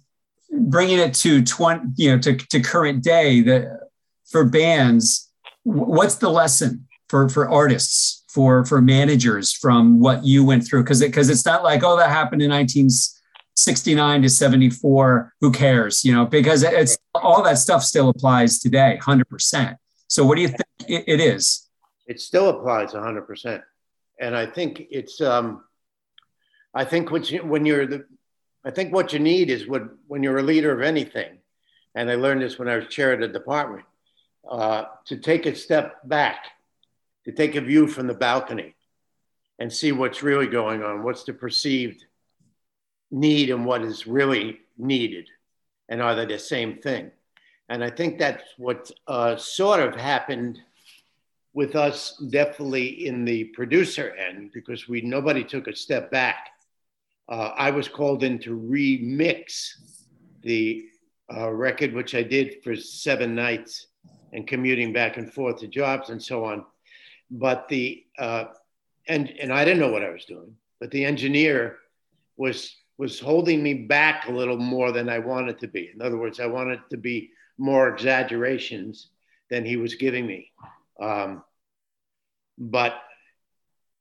[0.52, 3.89] bringing it to 20, you know, to, to current day that
[4.30, 5.32] for bands,
[5.63, 10.84] what's the lesson for, for artists, for, for managers from what you went through?
[10.84, 15.34] Cause it, cause it's not like, oh, that happened in 1969 to 74.
[15.41, 16.06] Who cares?
[16.06, 19.78] You know, because it's all that stuff still applies today, hundred percent.
[20.08, 21.67] So what do you think it, it is?
[22.08, 23.62] It still applies 100%.
[24.19, 25.63] And I think it's, um,
[26.75, 28.05] I think what you, when you're the,
[28.65, 31.38] I think what you need is what, when you're a leader of anything,
[31.95, 33.85] and I learned this when I was chair of the department,
[34.49, 36.45] uh, to take a step back,
[37.23, 38.75] to take a view from the balcony
[39.57, 42.03] and see what's really going on, what's the perceived
[43.09, 45.29] need and what is really needed,
[45.88, 47.09] and are they the same thing?
[47.69, 50.59] And I think that's what uh, sort of happened
[51.53, 56.49] with us definitely in the producer end because we nobody took a step back.
[57.27, 59.71] Uh, I was called in to remix
[60.43, 60.85] the
[61.35, 63.88] uh, record, which I did for seven nights
[64.31, 66.65] and commuting back and forth to jobs and so on.
[67.31, 68.45] But the uh,
[69.07, 71.77] and and I didn't know what I was doing, but the engineer
[72.38, 75.91] was was holding me back a little more than I wanted to be.
[75.93, 79.09] In other words, I wanted to be more exaggerations
[79.49, 80.51] than he was giving me.
[80.99, 81.43] Um,
[82.57, 82.95] but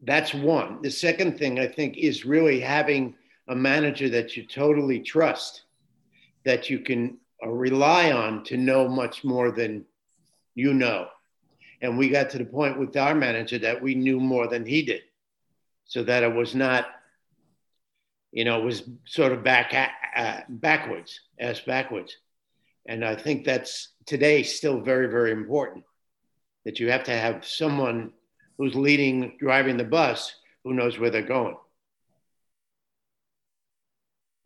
[0.04, 0.82] that's one.
[0.82, 3.14] The second thing I think is really having
[3.48, 5.62] a manager that you totally trust,
[6.44, 9.84] that you can uh, rely on to know much more than
[10.54, 11.08] you know.
[11.80, 14.82] And we got to the point with our manager that we knew more than he
[14.82, 15.02] did,
[15.84, 16.86] so that it was not,
[18.32, 19.74] you know, it was sort of back
[20.16, 22.16] uh, backwards, as backwards.
[22.86, 25.84] And I think that's today still very, very important
[26.64, 28.12] that you have to have someone
[28.58, 31.56] who's leading, driving the bus, who knows where they're going.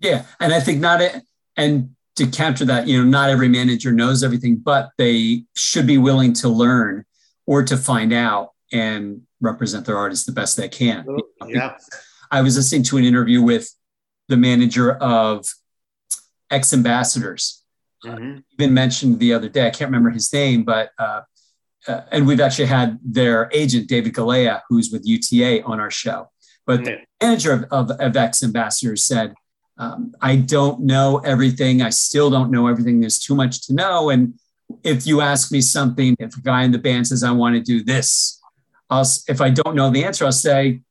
[0.00, 1.22] Yeah, and I think not it,
[1.56, 5.98] and to counter that, you know, not every manager knows everything, but they should be
[5.98, 7.04] willing to learn
[7.46, 11.06] or to find out and represent their artists the best they can.
[11.46, 11.76] Yeah.
[12.30, 13.72] I was listening to an interview with
[14.28, 15.46] the manager of
[16.50, 17.62] X Ambassadors.
[18.04, 18.42] Mhm.
[18.52, 21.22] Even mentioned the other day, I can't remember his name, but uh,
[21.88, 26.30] uh, and we've actually had their agent David Galea, who's with UTA, on our show.
[26.66, 29.34] But the manager of, of, of X Ambassadors said,
[29.78, 31.80] um, "I don't know everything.
[31.80, 33.00] I still don't know everything.
[33.00, 34.10] There's too much to know.
[34.10, 34.34] And
[34.84, 37.62] if you ask me something, if a guy in the band says I want to
[37.62, 38.38] do this,
[38.90, 40.82] I'll if I don't know the answer, I'll say,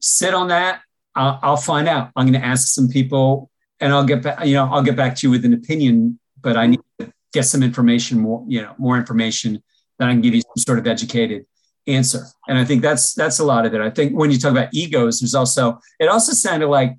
[0.00, 0.80] sit on that.
[1.14, 2.10] I'll, I'll find out.
[2.16, 4.44] I'm going to ask some people, and I'll get back.
[4.44, 6.18] You know, I'll get back to you with an opinion.
[6.42, 9.62] But I need to get some information, more you know, more information
[10.00, 11.46] that I can give you some sort of educated
[11.86, 12.24] answer.
[12.48, 13.80] And I think that's that's a lot of it.
[13.80, 16.96] I think when you talk about egos, there's also it also sounded like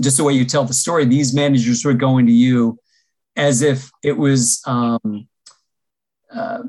[0.00, 1.04] just the way you tell the story.
[1.04, 2.78] These managers were going to you
[3.36, 4.62] as if it was.
[4.66, 5.28] Um,
[6.32, 6.62] uh,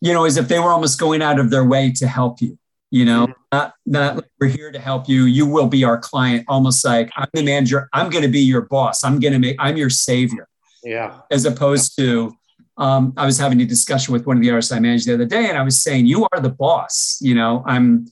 [0.00, 2.58] you know, as if they were almost going out of their way to help you.
[2.90, 5.24] You know, not not like we're here to help you.
[5.24, 6.44] You will be our client.
[6.46, 7.88] Almost like I'm the manager.
[7.92, 9.02] I'm going to be your boss.
[9.02, 9.56] I'm going to make.
[9.58, 10.46] I'm your savior.
[10.84, 11.20] Yeah.
[11.30, 12.36] As opposed to,
[12.76, 15.48] um, I was having a discussion with one of the RSI managers the other day,
[15.48, 17.18] and I was saying, you are the boss.
[17.20, 18.06] You know, I'm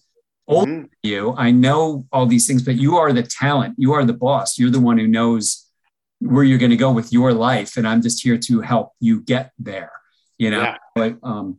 [0.47, 0.81] older Mhm.
[0.83, 1.35] than you.
[1.37, 3.75] I know all these things, but you are the talent.
[3.79, 4.59] You are the boss.
[4.59, 5.67] You're the one who knows
[6.21, 9.21] where you're going to go with your life, and I'm just here to help you
[9.23, 9.93] get there.
[10.39, 10.77] You know, Yeah.
[10.95, 11.59] But, um,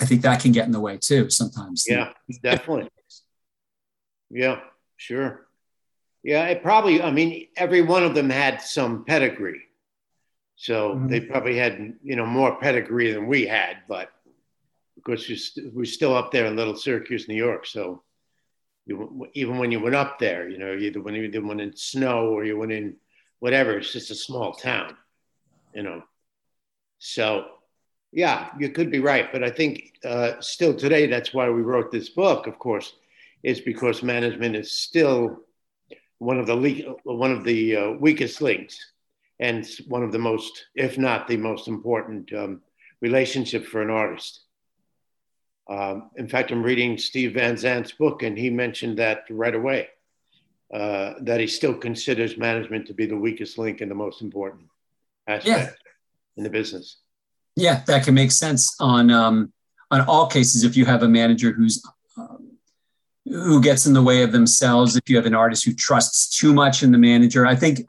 [0.00, 1.84] I think that can get in the way too sometimes.
[1.88, 2.88] Yeah, definitely.
[4.30, 4.60] Yeah,
[4.96, 5.46] sure.
[6.24, 9.60] Yeah, it probably, I mean, every one of them had some pedigree.
[10.62, 11.08] So Mhm.
[11.08, 14.12] they probably had, you know, more pedigree than we had, but
[14.94, 17.66] because you're st- we're still up there in Little Syracuse, New York.
[17.66, 18.04] So
[18.86, 22.28] you, even when you went up there, you know, either when you went in snow
[22.28, 22.96] or you went in
[23.40, 24.96] whatever, it's just a small town,
[25.74, 26.04] you know.
[26.98, 27.58] So
[28.12, 31.90] yeah, you could be right, but I think uh, still today, that's why we wrote
[31.90, 32.46] this book.
[32.46, 32.94] Of course,
[33.42, 35.42] is because management is still
[36.18, 38.91] one of the le- one of the uh, weakest links,
[39.42, 42.62] and one of the most, if not the most important, um,
[43.00, 44.44] relationship for an artist.
[45.68, 49.88] Um, in fact, I'm reading Steve Van Zandt's book, and he mentioned that right away.
[50.72, 54.64] Uh, that he still considers management to be the weakest link and the most important
[55.26, 55.76] aspect
[56.36, 56.96] in the business.
[57.56, 59.52] Yeah, that can make sense on um,
[59.90, 60.64] on all cases.
[60.64, 61.82] If you have a manager who's
[62.16, 62.52] um,
[63.26, 66.54] who gets in the way of themselves, if you have an artist who trusts too
[66.54, 67.44] much in the manager.
[67.44, 67.80] I think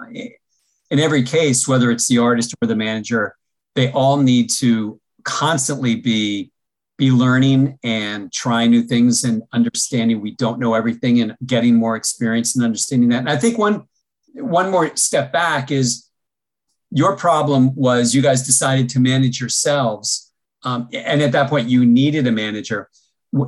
[0.93, 3.36] in every case, whether it's the artist or the manager,
[3.73, 6.51] they all need to constantly be
[6.99, 11.95] be learning and trying new things and understanding we don't know everything and getting more
[11.95, 13.21] experience and understanding that.
[13.21, 13.88] And I think one
[14.36, 16.08] one more step back is
[16.91, 20.32] your problem was you guys decided to manage yourselves.
[20.62, 22.88] Um, and at that point, you needed a manager.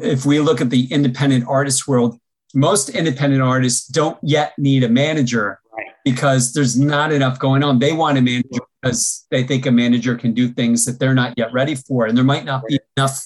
[0.01, 2.17] If we look at the independent artist world,
[2.55, 5.87] most independent artists don't yet need a manager right.
[6.03, 7.79] because there's not enough going on.
[7.79, 11.33] They want a manager because they think a manager can do things that they're not
[11.37, 12.05] yet ready for.
[12.05, 13.25] And there might not be enough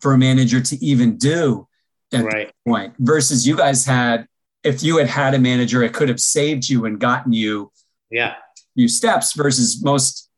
[0.00, 1.66] for a manager to even do
[2.12, 2.46] at right.
[2.48, 2.94] that point.
[2.98, 4.26] Versus you guys had,
[4.64, 7.72] if you had had a manager, it could have saved you and gotten you
[8.12, 8.34] yeah
[8.74, 10.30] few steps versus most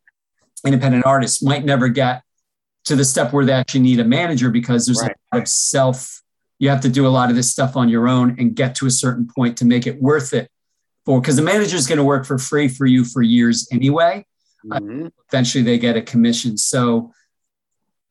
[0.65, 2.23] independent artists might never get
[2.85, 5.11] to the step where they actually need a manager because there's right.
[5.31, 6.21] a lot of self
[6.57, 8.85] you have to do a lot of this stuff on your own and get to
[8.85, 10.49] a certain point to make it worth it
[11.05, 14.25] for because the manager is going to work for free for you for years anyway.
[14.65, 15.05] Mm-hmm.
[15.05, 16.57] uh, eventually they get a commission.
[16.57, 17.11] So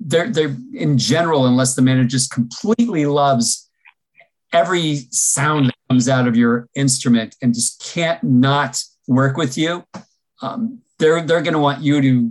[0.01, 3.69] they're they're in general unless the manager just completely loves
[4.53, 9.85] every sound that comes out of your instrument and just can't not work with you
[10.43, 12.31] um, they're they're going to want you to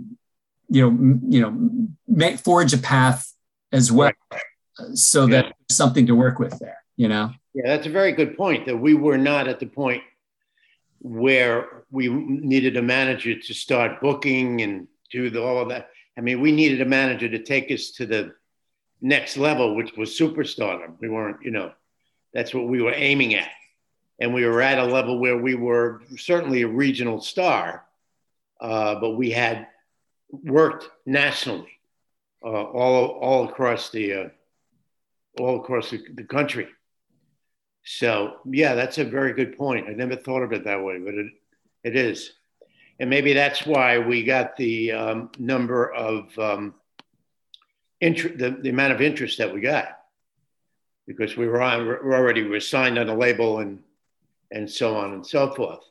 [0.68, 1.70] you know you know
[2.06, 3.32] make forge a path
[3.72, 4.12] as well
[4.94, 7.30] so that there's something to work with there you know?
[7.54, 10.02] Yeah that's a very good point that we were not at the point
[11.04, 15.90] where we needed a manager to start booking and do the, all of that.
[16.18, 18.34] I mean we needed a manager to take us to the
[19.00, 20.94] next level which was superstardom.
[21.00, 21.72] We weren't you know
[22.32, 23.50] that's what we were aiming at.
[24.18, 27.84] And we were at a level where we were certainly a regional star
[28.60, 29.66] uh, but we had
[30.30, 31.78] worked nationally,
[32.42, 34.28] uh, all all across the uh,
[35.38, 36.68] all across the, the, country.
[37.84, 39.88] So yeah, that's a very good point.
[39.88, 41.26] I never thought of it that way, but it
[41.84, 42.32] it is,
[42.98, 46.74] and maybe that's why we got the um, number of um,
[48.00, 49.98] the, the amount of interest that we got,
[51.06, 53.82] because we were on we already were signed on a label and
[54.50, 55.84] and so on and so forth.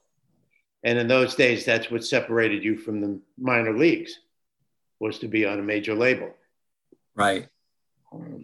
[0.84, 4.20] And in those days, that's what separated you from the minor leagues
[5.00, 6.32] was to be on a major label.
[7.16, 7.48] Right.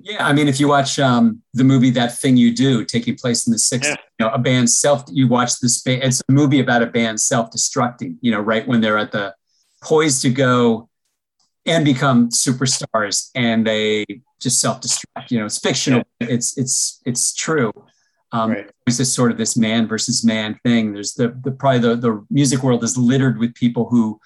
[0.01, 3.45] Yeah, I mean, if you watch um, the movie "That Thing You Do," taking place
[3.47, 3.95] in the '60s, yeah.
[4.19, 5.03] you know, a band self.
[5.09, 5.81] You watch this.
[5.85, 8.17] It's a movie about a band self-destructing.
[8.21, 9.35] You know, right when they're at the
[9.83, 10.89] poised to go
[11.65, 14.05] and become superstars, and they
[14.41, 15.29] just self-destruct.
[15.29, 16.03] You know, it's fictional.
[16.19, 16.27] Yeah.
[16.29, 17.71] It's it's it's true.
[18.31, 18.71] Um, right.
[18.85, 20.93] There's this sort of this man versus man thing.
[20.93, 24.19] There's the, the probably the, the music world is littered with people who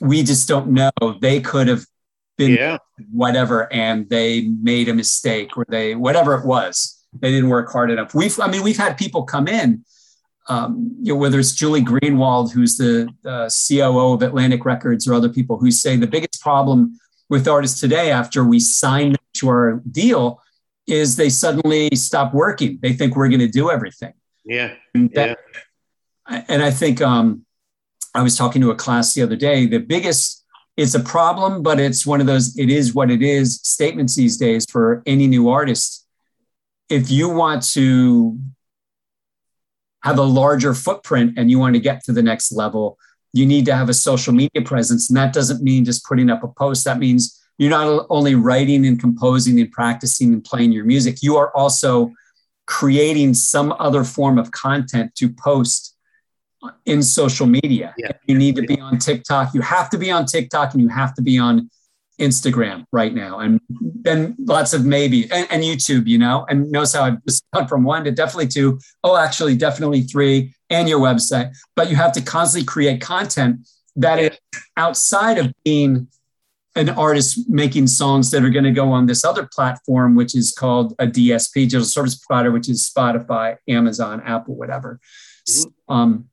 [0.00, 0.90] we just don't know.
[1.20, 1.86] They could have
[2.36, 2.78] been yeah.
[3.10, 6.98] whatever, and they made a mistake, or they whatever it was.
[7.18, 8.14] They didn't work hard enough.
[8.14, 9.84] We've I mean we've had people come in.
[10.48, 15.14] Um, you know, whether it's Julie Greenwald, who's the uh, COO of Atlantic Records, or
[15.14, 19.80] other people who say the biggest problem with artists today after we sign to our
[19.90, 20.42] deal
[20.86, 22.78] is they suddenly stop working.
[22.82, 24.12] They think we're going to do everything.
[24.44, 24.74] Yeah.
[24.94, 25.38] And, that,
[26.28, 26.44] yeah.
[26.48, 27.46] and I think um,
[28.14, 29.66] I was talking to a class the other day.
[29.66, 30.41] The biggest,
[30.76, 34.36] it's a problem, but it's one of those, it is what it is statements these
[34.36, 36.06] days for any new artist.
[36.88, 38.38] If you want to
[40.02, 42.98] have a larger footprint and you want to get to the next level,
[43.32, 45.08] you need to have a social media presence.
[45.08, 46.84] And that doesn't mean just putting up a post.
[46.84, 51.36] That means you're not only writing and composing and practicing and playing your music, you
[51.36, 52.12] are also
[52.66, 55.91] creating some other form of content to post
[56.86, 57.94] in social media.
[57.96, 58.12] Yeah.
[58.26, 59.54] You need to be on TikTok.
[59.54, 61.70] You have to be on TikTok and you have to be on
[62.20, 63.40] Instagram right now.
[63.40, 67.18] And then lots of maybe and, and YouTube, you know, and notice how I've
[67.52, 68.78] gone from one to definitely two.
[69.02, 71.54] Oh, actually, definitely three, and your website.
[71.74, 74.38] But you have to constantly create content that is
[74.76, 76.08] outside of being
[76.74, 80.52] an artist making songs that are going to go on this other platform, which is
[80.52, 84.98] called a DSP, digital service provider, which is Spotify, Amazon, Apple, whatever.
[85.48, 85.92] Mm-hmm.
[85.92, 86.28] Um,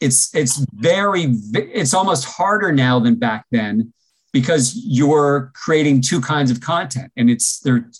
[0.00, 3.92] it's it's very it's almost harder now than back then
[4.32, 7.90] because you're creating two kinds of content, and it's there.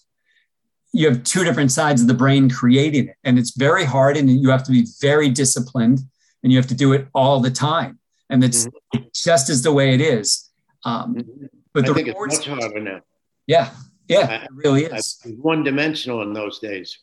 [0.93, 4.31] You have two different sides of the brain creating it, and it's very hard, and
[4.31, 6.01] you have to be very disciplined,
[6.43, 7.99] and you have to do it all the time,
[8.31, 9.05] and it's mm-hmm.
[9.15, 10.51] just as the way it is.
[10.85, 13.01] Um, mm-hmm but the I think rewards, it's much harder now.
[13.47, 13.71] Yeah,
[14.09, 15.21] yeah, it really is.
[15.41, 16.99] One dimensional in those days.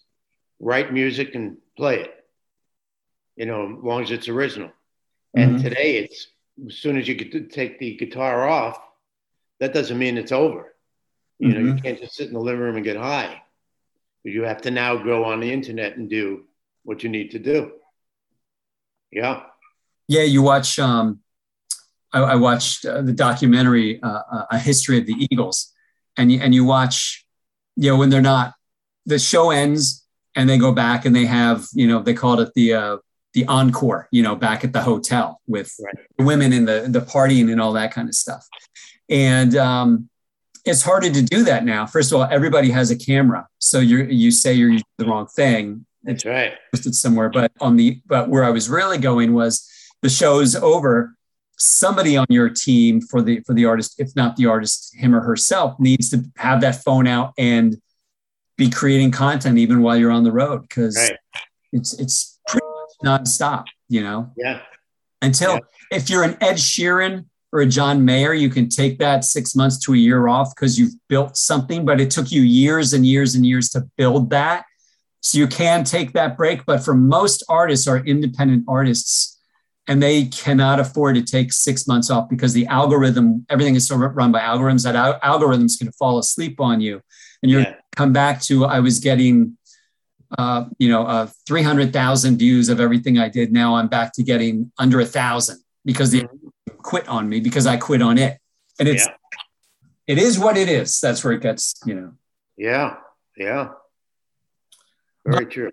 [0.59, 2.11] Write music and play it.
[3.35, 4.71] You know, as long as it's original.
[5.35, 5.63] And mm-hmm.
[5.63, 6.27] today, it's
[6.65, 8.79] as soon as you get to take the guitar off,
[9.59, 10.73] that doesn't mean it's over.
[11.39, 11.57] You mm-hmm.
[11.57, 11.83] know, you mm-hmm.
[11.83, 13.41] can't just sit in the living room and get high.
[14.23, 16.45] You have to now go on the internet and do
[16.83, 17.73] what you need to do.
[19.11, 19.43] Yeah.
[20.07, 20.79] Yeah, you watch.
[20.79, 21.19] Um,
[22.11, 25.73] I, I watched uh, the documentary, uh, uh, "A History of the Eagles,"
[26.17, 27.25] and you, and you watch,
[27.75, 28.53] you know, when they're not,
[29.05, 30.05] the show ends
[30.35, 32.97] and they go back and they have, you know, they called it the uh,
[33.35, 35.95] the encore, you know, back at the hotel with right.
[36.17, 38.47] women in the the partying and all that kind of stuff,
[39.09, 40.09] and um,
[40.63, 41.85] it's harder to do that now.
[41.85, 45.85] First of all, everybody has a camera, so you you say you're the wrong thing.
[46.03, 46.53] That's right.
[46.73, 49.69] Posted somewhere, but on the but where I was really going was
[50.01, 51.13] the show's over.
[51.57, 55.21] Somebody on your team for the for the artist, if not the artist, him or
[55.21, 57.77] herself, needs to have that phone out and
[58.57, 61.17] be creating content even while you're on the road because right.
[61.71, 62.34] it's it's
[63.05, 63.65] nonstop.
[63.87, 64.31] You know.
[64.35, 64.61] Yeah.
[65.21, 65.59] Until yeah.
[65.91, 69.79] if you're an Ed Sheeran or a John Mayer, you can take that six months
[69.85, 73.33] to a year off because you've built something, but it took you years and years
[73.33, 74.65] and years to build that.
[75.21, 76.65] So you can take that break.
[76.65, 79.39] But for most artists are independent artists
[79.87, 83.95] and they cannot afford to take six months off because the algorithm, everything is so
[83.95, 87.01] run by algorithms that algorithm's can fall asleep on you.
[87.41, 87.75] And you yeah.
[87.95, 89.57] come back to, I was getting,
[90.37, 93.51] uh, you know, uh, 300,000 views of everything I did.
[93.51, 96.45] Now I'm back to getting under a thousand because the mm-hmm
[96.85, 98.37] quit on me because I quit on it.
[98.79, 99.13] And it's, yeah.
[100.07, 100.99] it is what it is.
[101.01, 102.13] That's where it gets, you know.
[102.55, 102.97] Yeah.
[103.35, 103.69] Yeah.
[105.25, 105.71] Very but true.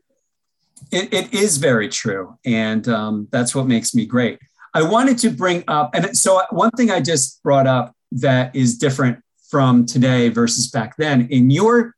[0.90, 2.38] It, it is very true.
[2.44, 4.40] And um, that's what makes me great.
[4.74, 8.78] I wanted to bring up, and so one thing I just brought up that is
[8.78, 11.94] different from today versus back then in your,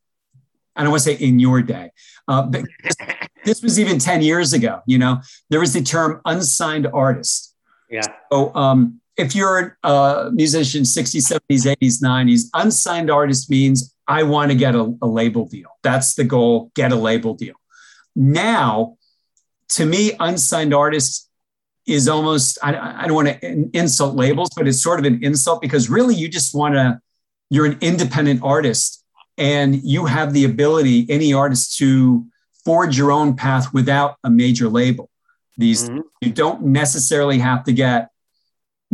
[0.74, 1.92] I don't want to say in your day,
[2.28, 2.62] uh, but
[3.44, 5.20] this was even 10 years ago, you know,
[5.50, 7.54] there was the term unsigned artist.
[7.90, 8.06] Yeah.
[8.32, 14.50] So um, if you're a musician 60s 70s 80s 90s unsigned artist means i want
[14.50, 17.54] to get a, a, label deal that's the goal get a label deal
[18.16, 18.96] now
[19.68, 21.28] to me unsigned artists
[21.86, 25.60] is almost i, I don't want to insult labels but it's sort of an insult
[25.60, 27.00] because really you just want to
[27.50, 29.03] you're an independent artist
[29.36, 32.26] and you have the ability any artist to
[32.64, 35.10] forge your own path without a major label
[35.56, 36.00] these mm-hmm.
[36.20, 38.10] you don't necessarily have to get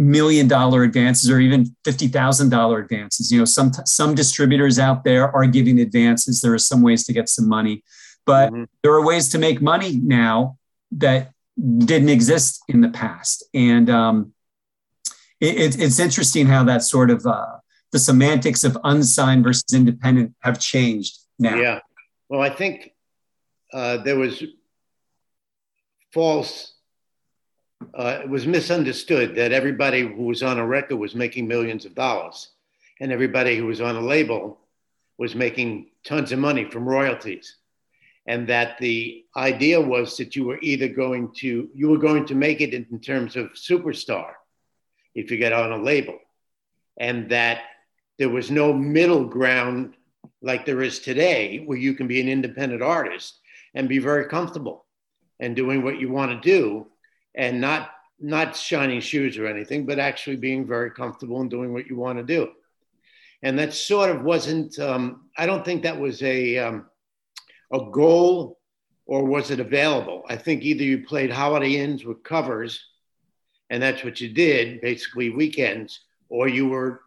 [0.00, 3.30] million dollar advances or even $50,000 advances.
[3.30, 6.40] You know, some, some distributors out there are giving advances.
[6.40, 7.84] There are some ways to get some money,
[8.24, 8.64] but mm-hmm.
[8.82, 10.56] there are ways to make money now
[10.92, 11.32] that
[11.78, 13.44] didn't exist in the past.
[13.52, 14.32] And um,
[15.38, 17.58] it, it's interesting how that sort of uh,
[17.92, 21.56] the semantics of unsigned versus independent have changed now.
[21.56, 21.80] Yeah.
[22.28, 22.92] Well, I think
[23.72, 24.42] uh, there was
[26.12, 26.74] false
[27.94, 31.94] uh, it was misunderstood that everybody who was on a record was making millions of
[31.94, 32.50] dollars,
[33.00, 34.58] and everybody who was on a label
[35.18, 37.56] was making tons of money from royalties,
[38.26, 42.34] and that the idea was that you were either going to you were going to
[42.34, 44.32] make it in terms of superstar
[45.14, 46.18] if you get on a label,
[46.98, 47.62] and that
[48.20, 49.94] there was no middle ground
[50.42, 53.38] like there is today, where you can be an independent artist
[53.74, 54.84] and be very comfortable
[55.40, 56.86] and doing what you want to do
[57.34, 61.86] and not not shining shoes or anything, but actually being very comfortable and doing what
[61.86, 62.50] you want to do.
[63.42, 64.78] And that sort of wasn't.
[64.78, 66.90] Um, I don't think that was a um,
[67.72, 68.60] a goal,
[69.06, 70.24] or was it available?
[70.28, 72.84] I think either you played Holiday Inns with covers,
[73.70, 77.00] and that's what you did, basically weekends, or you were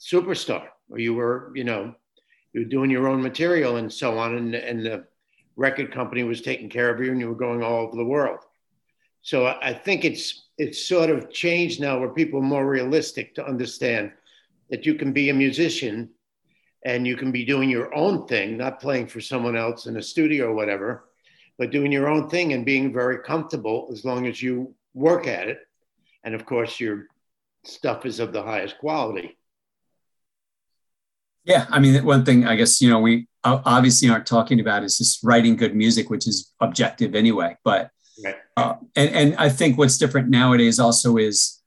[0.00, 1.94] superstar, or you were, you know,
[2.52, 5.04] you were doing your own material and so on, and and the
[5.56, 8.40] record company was taking care of you, and you were going all over the world.
[9.22, 13.46] So I think it's it's sort of changed now where people are more realistic to
[13.46, 14.12] understand
[14.70, 16.10] that you can be a musician
[16.84, 20.02] and you can be doing your own thing, not playing for someone else in a
[20.02, 21.08] studio or whatever,
[21.58, 25.48] but doing your own thing and being very comfortable as long as you work at
[25.48, 25.58] it.
[26.22, 27.06] And of course, your
[27.64, 29.36] stuff is of the highest quality.
[31.46, 34.98] Yeah, I mean, one thing I guess you know we obviously aren't talking about is
[34.98, 37.56] just writing good music, which is objective anyway.
[37.64, 37.90] But
[38.22, 38.36] Right.
[38.56, 41.60] Uh, and, and I think what's different nowadays also is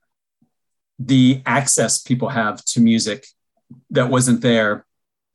[0.97, 3.25] the access people have to music
[3.91, 4.85] that wasn't there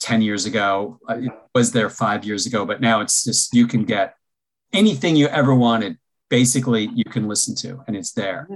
[0.01, 3.67] 10 years ago, uh, it was there five years ago, but now it's just you
[3.67, 4.17] can get
[4.73, 5.97] anything you ever wanted,
[6.29, 8.49] basically, you can listen to, and it's there.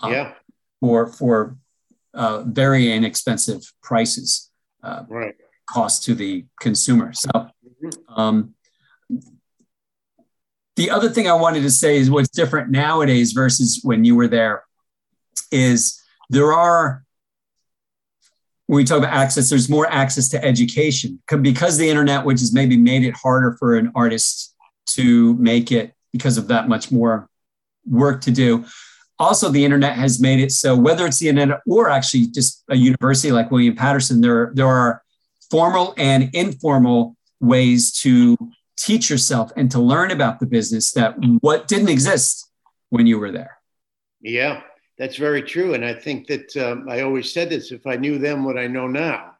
[0.00, 0.32] Um, yeah.
[0.80, 1.56] For, for
[2.14, 4.47] uh, very inexpensive prices,
[4.82, 5.34] uh, right.
[5.68, 7.12] cost to the consumer.
[7.12, 7.30] So,
[8.08, 8.54] um,
[10.76, 14.28] the other thing I wanted to say is what's different nowadays versus when you were
[14.28, 14.62] there
[15.50, 16.00] is
[16.30, 17.02] there are
[18.68, 22.52] when we talk about access, there's more access to education because the internet, which has
[22.52, 24.54] maybe made it harder for an artist
[24.88, 27.30] to make it because of that much more
[27.86, 28.66] work to do.
[29.18, 32.76] Also, the internet has made it so whether it's the internet or actually just a
[32.76, 35.02] university like William Paterson, there, there are
[35.50, 38.36] formal and informal ways to
[38.76, 42.48] teach yourself and to learn about the business that what didn't exist
[42.90, 43.58] when you were there.
[44.20, 44.62] Yeah,
[44.96, 45.74] that's very true.
[45.74, 48.66] And I think that um, I always said this if I knew then what I
[48.66, 49.36] know now,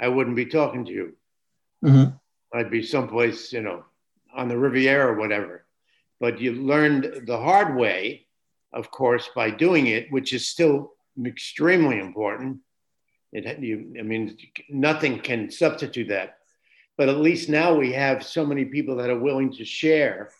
[0.00, 1.16] I wouldn't be talking to you.
[1.84, 2.16] Mm-hmm.
[2.56, 3.84] I'd be someplace, you know,
[4.34, 5.64] on the Riviera or whatever.
[6.20, 8.21] But you learned the hard way,
[8.72, 10.92] of course, by doing it, which is still
[11.24, 12.58] extremely important.
[13.32, 14.36] It, you, I mean,
[14.68, 16.38] nothing can substitute that.
[16.96, 20.30] But at least now we have so many people that are willing to share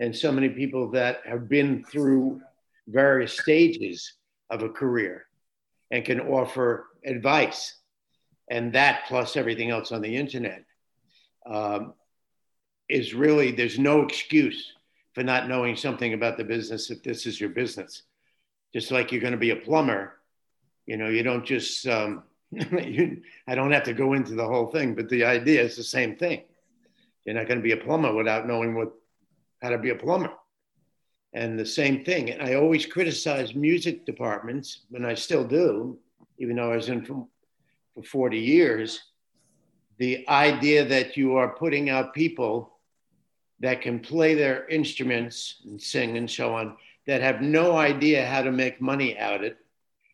[0.00, 2.40] and so many people that have been through
[2.86, 4.14] various stages
[4.50, 5.26] of a career
[5.90, 7.74] and can offer advice.
[8.50, 10.64] And that plus everything else on the internet
[11.46, 11.94] um,
[12.88, 14.72] is really, there's no excuse
[15.18, 18.02] for not knowing something about the business if this is your business.
[18.72, 20.14] Just like you're going to be a plumber,
[20.86, 24.68] you know, you don't just, um, you, I don't have to go into the whole
[24.68, 26.42] thing, but the idea is the same thing.
[27.24, 28.92] You're not going to be a plumber without knowing what,
[29.60, 30.30] how to be a plumber
[31.32, 32.30] and the same thing.
[32.30, 35.98] And I always criticize music departments, and I still do,
[36.38, 37.26] even though I was in for,
[37.96, 39.02] for 40 years.
[39.96, 42.77] The idea that you are putting out people
[43.60, 48.42] that can play their instruments and sing and so on, that have no idea how
[48.42, 49.56] to make money out of it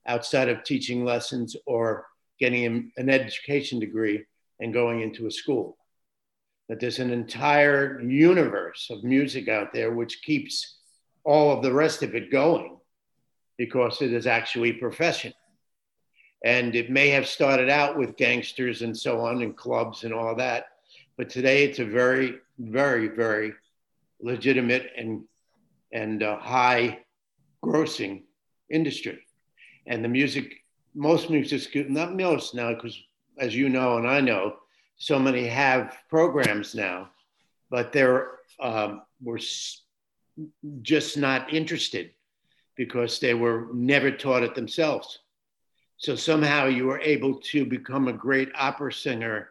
[0.06, 2.06] outside of teaching lessons or
[2.38, 4.24] getting an education degree
[4.60, 5.76] and going into a school.
[6.68, 10.78] That there's an entire universe of music out there which keeps
[11.24, 12.78] all of the rest of it going
[13.56, 15.32] because it is actually a profession.
[16.44, 20.34] And it may have started out with gangsters and so on and clubs and all
[20.36, 20.66] that,
[21.16, 23.52] but today it's a very, very, very
[24.20, 25.24] legitimate and
[25.92, 26.98] and uh, high
[27.62, 28.22] grossing
[28.68, 29.20] industry.
[29.86, 30.52] And the music,
[30.94, 33.00] most music, not most now, because
[33.38, 34.56] as you know and I know,
[34.96, 37.10] so many have programs now,
[37.70, 39.40] but there um, were
[40.82, 42.10] just not interested
[42.76, 45.20] because they were never taught it themselves.
[45.96, 49.50] So somehow you were able to become a great opera singer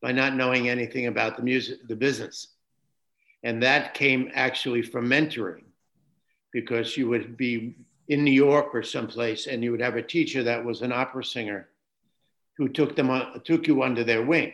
[0.00, 2.48] by not knowing anything about the music, the business.
[3.42, 5.64] And that came actually from mentoring
[6.52, 7.76] because you would be
[8.08, 11.24] in New York or someplace and you would have a teacher that was an opera
[11.24, 11.68] singer
[12.56, 14.52] who took them on, took you under their wing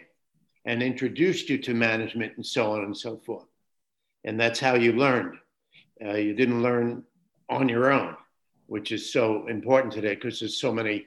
[0.64, 3.46] and introduced you to management and so on and so forth
[4.24, 5.38] and that's how you learned.
[6.04, 7.04] Uh, you didn't learn
[7.48, 8.16] on your own,
[8.66, 11.06] which is so important today because there's so many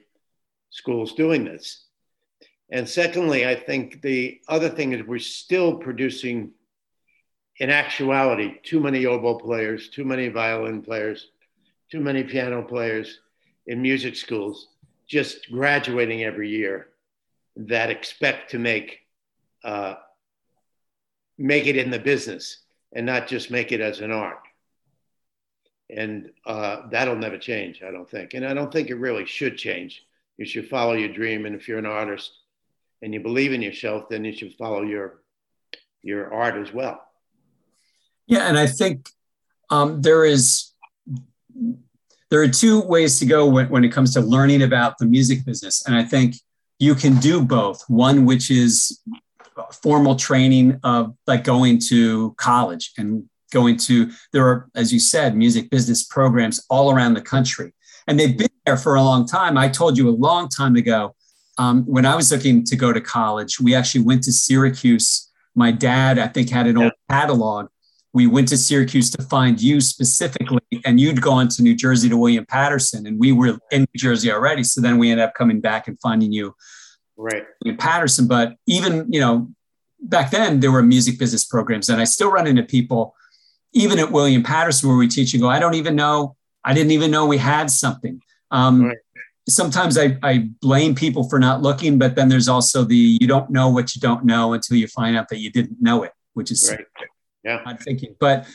[0.70, 1.85] schools doing this.
[2.70, 6.50] And secondly, I think the other thing is we're still producing,
[7.58, 11.28] in actuality, too many oboe players, too many violin players,
[11.90, 13.20] too many piano players
[13.66, 14.68] in music schools,
[15.06, 16.88] just graduating every year
[17.56, 19.00] that expect to make
[19.64, 19.94] uh,
[21.38, 22.58] make it in the business
[22.92, 24.40] and not just make it as an art.
[25.90, 28.34] And uh, that'll never change, I don't think.
[28.34, 30.04] And I don't think it really should change.
[30.36, 31.46] You should follow your dream.
[31.46, 32.32] And if you're an artist
[33.02, 35.22] and you believe in yourself, then you should follow your
[36.02, 37.00] your art as well.
[38.26, 39.10] Yeah, and I think
[39.70, 40.72] um, there is
[42.30, 45.44] there are two ways to go when, when it comes to learning about the music
[45.44, 46.36] business, and I think
[46.78, 47.82] you can do both.
[47.88, 49.00] One which is
[49.82, 55.36] formal training of like going to college and going to there are as you said
[55.36, 57.72] music business programs all around the country
[58.06, 61.14] and they've been there for a long time i told you a long time ago
[61.58, 65.70] um, when i was looking to go to college we actually went to syracuse my
[65.70, 67.68] dad i think had an old catalog
[68.12, 72.16] we went to syracuse to find you specifically and you'd gone to new jersey to
[72.16, 75.60] william Paterson, and we were in new jersey already so then we ended up coming
[75.60, 76.54] back and finding you
[77.16, 78.28] right in Paterson.
[78.28, 79.48] But even, you know,
[80.00, 83.14] back then there were music business programs and I still run into people,
[83.72, 86.92] even at William Paterson, where we teach and go, I don't even know, I didn't
[86.92, 88.20] even know we had something.
[88.50, 88.98] Um, right.
[89.48, 93.50] Sometimes I, I blame people for not looking, but then there's also the you don't
[93.50, 96.50] know what you don't know until you find out that you didn't know it, which
[96.50, 97.08] is right.
[97.44, 97.62] yeah.
[97.64, 98.16] I'm thinking.
[98.18, 98.46] But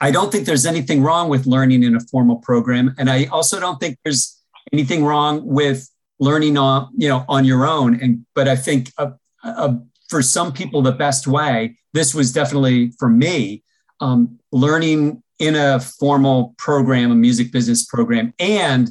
[0.00, 2.94] I don't think there's anything wrong with learning in a formal program.
[2.98, 4.42] And I also don't think there's
[4.72, 5.88] anything wrong with
[6.22, 9.10] learning on you know on your own and but i think uh,
[9.42, 9.74] uh,
[10.08, 13.62] for some people the best way this was definitely for me
[14.00, 18.90] um, learning in a formal program a music business program and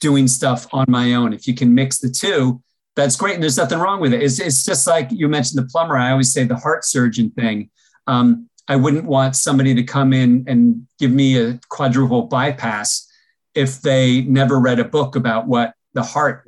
[0.00, 1.32] doing stuff on my own.
[1.32, 2.62] If you can mix the two,
[2.96, 3.34] that's great.
[3.34, 4.22] And there's nothing wrong with it.
[4.22, 5.96] It's, it's just like you mentioned the plumber.
[5.96, 7.70] I always say the heart surgeon thing.
[8.06, 13.06] Um, I wouldn't want somebody to come in and give me a quadruple bypass
[13.54, 16.44] if they never read a book about what the heart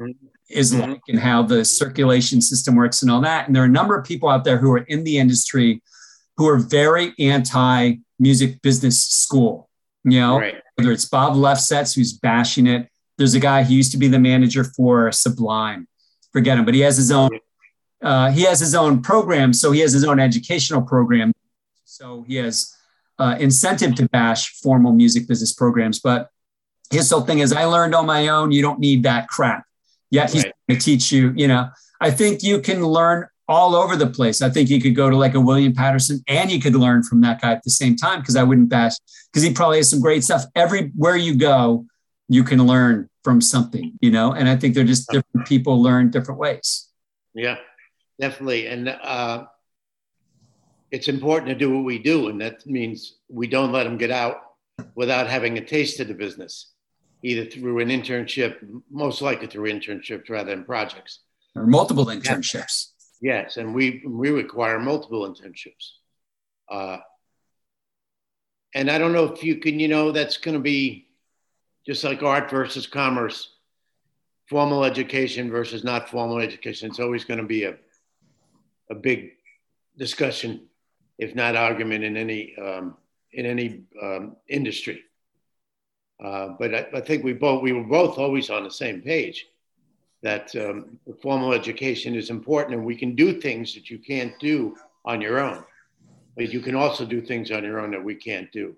[0.48, 0.92] is mm-hmm.
[0.92, 3.46] like and how the circulation system works and all that.
[3.46, 5.82] And there are a number of people out there who are in the industry
[6.36, 9.68] who are very anti music business school.
[10.04, 10.56] You know, right.
[10.76, 12.88] whether it's Bob Lefsetz who's bashing it.
[13.18, 15.86] There's a guy who used to be the manager for Sublime.
[16.32, 17.30] Forget him, but he has his own.
[18.02, 21.32] Uh, he has his own program, so he has his own educational program.
[21.84, 22.74] So he has
[23.18, 26.00] uh, incentive to bash formal music business programs.
[26.00, 26.30] But
[26.90, 28.50] his whole thing is, I learned on my own.
[28.50, 29.64] You don't need that crap.
[30.10, 30.52] Yet he's right.
[30.68, 34.42] going to teach you, you know, I think you can learn all over the place.
[34.42, 37.20] I think you could go to like a William Paterson and you could learn from
[37.22, 38.94] that guy at the same time because I wouldn't bash
[39.30, 40.44] because he probably has some great stuff.
[40.54, 41.86] Everywhere you go,
[42.34, 46.10] you can learn from something, you know, and I think they're just different people learn
[46.10, 46.88] different ways.
[47.34, 47.56] Yeah,
[48.20, 48.66] definitely.
[48.66, 49.44] And uh,
[50.90, 52.28] it's important to do what we do.
[52.28, 54.36] And that means we don't let them get out
[54.94, 56.72] without having a taste of the business
[57.22, 58.56] either through an internship,
[58.90, 61.20] most likely through internships rather than projects.
[61.54, 62.88] Or multiple internships.
[63.20, 65.92] Yes, and we we require multiple internships.
[66.68, 66.98] Uh,
[68.74, 71.06] and I don't know if you can, you know, that's going to be
[71.86, 73.56] just like art versus commerce,
[74.48, 76.88] formal education versus not formal education.
[76.88, 77.76] It's always going to be a
[78.90, 79.32] a big
[79.96, 80.68] discussion,
[81.18, 82.96] if not argument, in any um,
[83.32, 85.02] in any um, industry.
[86.22, 89.46] Uh, but I, I, think we both we were both always on the same page
[90.22, 94.76] that um, formal education is important and we can do things that you can't do
[95.04, 95.64] on your own
[96.36, 98.76] but you can also do things on your own that we can't do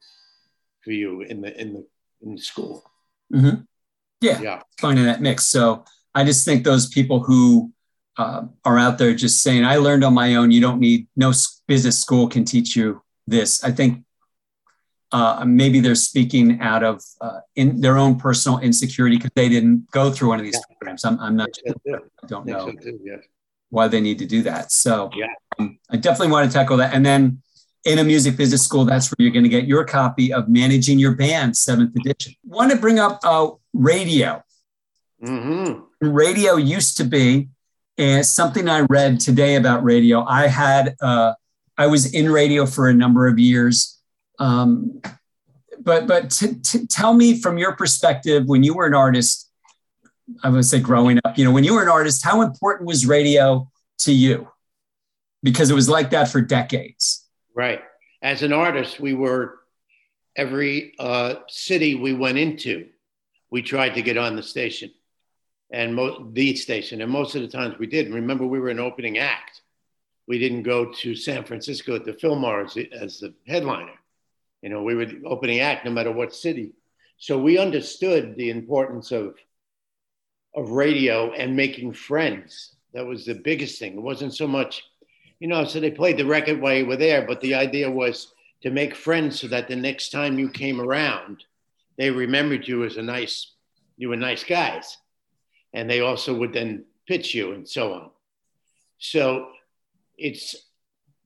[0.83, 1.87] for you in the in the
[2.23, 2.91] in school
[3.33, 3.61] mm-hmm.
[4.21, 7.73] yeah yeah finding that mix so i just think those people who
[8.17, 11.33] uh, are out there just saying i learned on my own you don't need no
[11.67, 14.05] business school can teach you this i think
[15.15, 19.89] uh, maybe they're speaking out of uh, in their own personal insecurity because they didn't
[19.93, 20.77] go through one of these yeah.
[20.77, 21.05] programs.
[21.05, 21.93] I'm, I'm not, I
[22.27, 23.19] don't know so too, yeah.
[23.71, 24.73] why they need to do that.
[24.73, 25.27] So yeah.
[25.61, 26.93] um, I definitely want to tackle that.
[26.93, 27.43] And then
[27.85, 30.99] in a music business school, that's where you're going to get your copy of Managing
[30.99, 32.35] Your Band, seventh edition.
[32.45, 34.43] Want to bring up uh, radio.
[35.23, 36.09] Mm-hmm.
[36.09, 37.49] Radio used to be,
[37.99, 40.25] and something I read today about radio.
[40.25, 41.35] I had, uh,
[41.77, 43.95] I was in radio for a number of years
[44.39, 45.01] um,
[45.81, 49.51] but but t- t- tell me from your perspective when you were an artist,
[50.43, 53.07] I would say growing up, you know, when you were an artist, how important was
[53.07, 54.49] radio to you?
[55.43, 57.24] Because it was like that for decades.
[57.55, 57.81] Right.
[58.23, 59.59] As an artist, we were
[60.37, 62.89] every uh, city we went into,
[63.51, 64.91] we tried to get on the station
[65.71, 67.01] and mo- the station.
[67.01, 68.13] And most of the times we did.
[68.13, 69.61] Remember, we were an opening act.
[70.27, 73.93] We didn't go to San Francisco at the Fillmore as, as the headliner.
[74.63, 76.73] You know, we were the opening act no matter what city.
[77.19, 79.37] So we understood the importance of
[80.55, 82.77] of radio and making friends.
[82.93, 83.95] That was the biggest thing.
[83.95, 84.85] It wasn't so much,
[85.41, 88.33] you know, so they played the record while you were there, but the idea was
[88.63, 91.45] to make friends so that the next time you came around,
[91.97, 93.53] they remembered you as a nice,
[93.97, 94.97] you were nice guys.
[95.73, 98.11] And they also would then pitch you and so on.
[98.99, 99.49] So
[100.17, 100.55] it's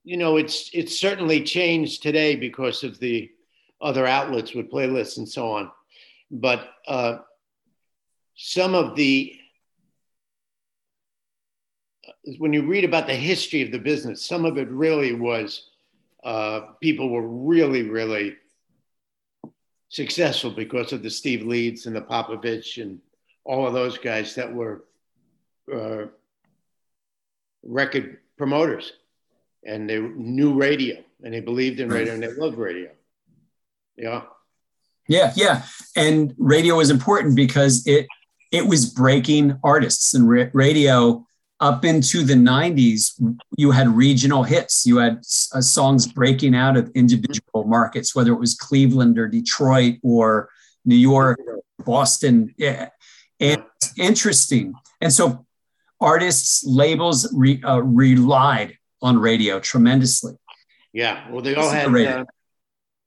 [0.09, 3.31] you know, it's it's certainly changed today because of the
[3.79, 5.71] other outlets with playlists and so on.
[6.31, 7.19] But uh,
[8.35, 9.39] some of the
[12.39, 15.71] when you read about the history of the business, some of it really was
[16.25, 18.37] uh, people were really, really
[19.89, 22.99] successful because of the Steve Leeds and the Popovich and
[23.45, 24.85] all of those guys that were
[25.73, 26.07] uh,
[27.63, 28.93] record promoters
[29.65, 32.91] and they knew radio and they believed in radio and they loved radio.
[33.97, 34.23] Yeah.
[35.09, 35.63] Yeah, yeah.
[35.97, 38.07] And radio was important because it
[38.51, 41.27] it was breaking artists and radio
[41.61, 43.21] up into the 90s
[43.57, 45.19] you had regional hits you had
[45.55, 50.49] uh, songs breaking out of individual markets whether it was cleveland or detroit or
[50.85, 51.41] new york
[51.85, 52.89] boston yeah
[53.41, 55.45] and it's interesting and so
[56.01, 60.35] artists labels re, uh, relied on radio tremendously.
[60.93, 62.25] Yeah, well, they all had uh,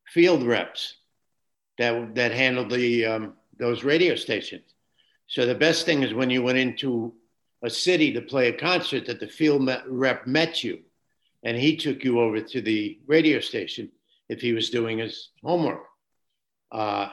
[0.08, 0.96] field reps
[1.78, 4.64] that that handled the um, those radio stations.
[5.28, 7.14] So the best thing is when you went into
[7.64, 10.80] a city to play a concert that the field rep met you,
[11.44, 13.92] and he took you over to the radio station
[14.30, 15.84] if he was doing his homework.
[16.72, 17.10] Uh,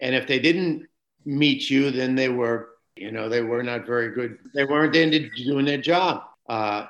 [0.00, 0.86] and if they didn't
[1.24, 4.38] meet you, then they were, you know, they were not very good.
[4.54, 6.22] They weren't into doing their job.
[6.48, 6.86] Uh,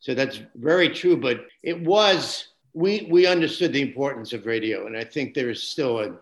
[0.00, 1.16] so that's very true.
[1.16, 5.62] But it was we we understood the importance of radio, and I think there is
[5.62, 6.14] still a,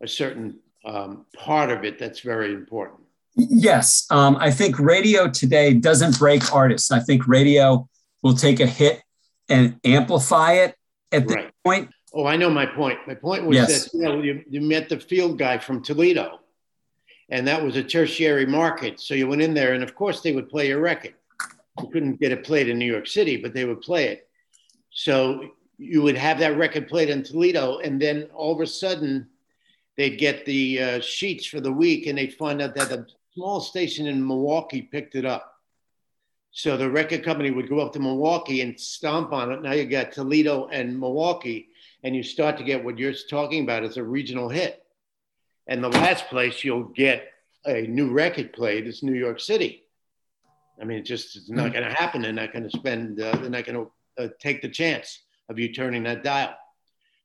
[0.00, 3.00] a certain um, part of it that's very important.
[3.38, 6.90] Yes, um, I think radio today doesn't break artists.
[6.90, 7.88] I think radio
[8.20, 9.00] will take a hit
[9.48, 10.74] and amplify it
[11.12, 11.50] at the right.
[11.64, 11.90] point.
[12.12, 12.98] Oh, I know my point.
[13.06, 13.84] My point was yes.
[13.84, 16.40] that you know you, you met the field guy from Toledo,
[17.28, 18.98] and that was a tertiary market.
[18.98, 21.14] So you went in there, and of course they would play your record.
[21.80, 24.28] You couldn't get it played in New York City, but they would play it.
[24.90, 25.44] So
[25.76, 29.28] you would have that record played in Toledo, and then all of a sudden
[29.96, 33.06] they'd get the uh, sheets for the week, and they'd find out that a
[33.38, 35.54] small station in Milwaukee picked it up.
[36.50, 39.62] So the record company would go up to Milwaukee and stomp on it.
[39.62, 41.68] Now you got Toledo and Milwaukee,
[42.02, 44.84] and you start to get what you're talking about as a regional hit.
[45.68, 47.28] And the last place you'll get
[47.64, 49.84] a new record played is New York City.
[50.80, 52.22] I mean, it just it's not going to happen.
[52.22, 53.20] They're not going to spend.
[53.20, 53.86] Uh, they're not going
[54.16, 56.56] to uh, take the chance of you turning that dial.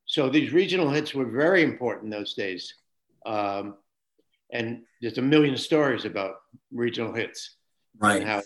[0.05, 2.75] So these regional hits were very important those days,
[3.25, 3.77] um,
[4.53, 6.35] and there's a million stories about
[6.71, 7.57] regional hits,
[7.99, 8.21] right?
[8.21, 8.41] And how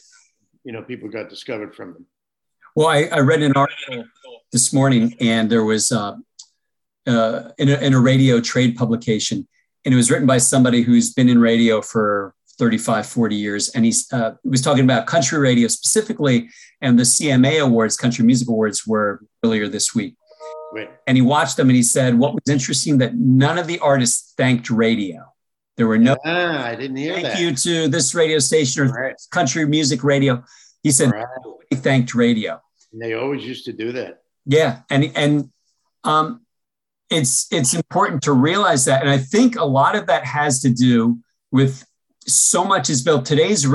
[0.63, 2.05] you know people got discovered from them.
[2.75, 4.05] Well, I, I read an article
[4.51, 6.15] this morning, and there was uh,
[7.05, 9.47] uh, in, a, in a radio trade publication,
[9.85, 13.69] and it was written by somebody who's been in radio for 35, 40 years.
[13.69, 16.49] And he uh, was talking about country radio specifically,
[16.81, 20.15] and the CMA Awards, Country Music Awards, were earlier this week.
[20.73, 20.89] Right.
[21.07, 24.33] And he watched them and he said, What was interesting that none of the artists
[24.37, 25.33] thanked radio.
[25.77, 27.21] There were no, ah, I didn't hear that.
[27.21, 27.39] thank that.
[27.39, 29.15] you to this radio station or right.
[29.31, 30.43] country music radio.
[30.83, 31.25] He said, right.
[31.43, 32.59] Nobody thanked radio.
[32.91, 34.21] And they always used to do that.
[34.45, 34.81] Yeah.
[34.89, 35.51] And, and,
[36.03, 36.41] um,
[37.09, 40.69] it's it's important to realize that and i think a lot of that has to
[40.69, 41.17] do
[41.51, 41.85] with
[42.27, 43.65] so much is built today's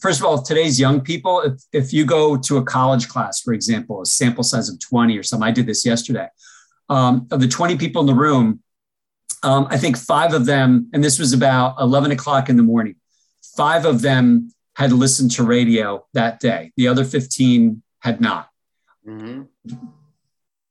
[0.00, 3.52] first of all today's young people if, if you go to a college class for
[3.52, 6.26] example a sample size of 20 or something i did this yesterday
[6.88, 8.60] um, of the 20 people in the room
[9.42, 12.96] um, i think five of them and this was about 11 o'clock in the morning
[13.56, 18.48] five of them had listened to radio that day the other 15 had not
[19.06, 19.42] mm-hmm.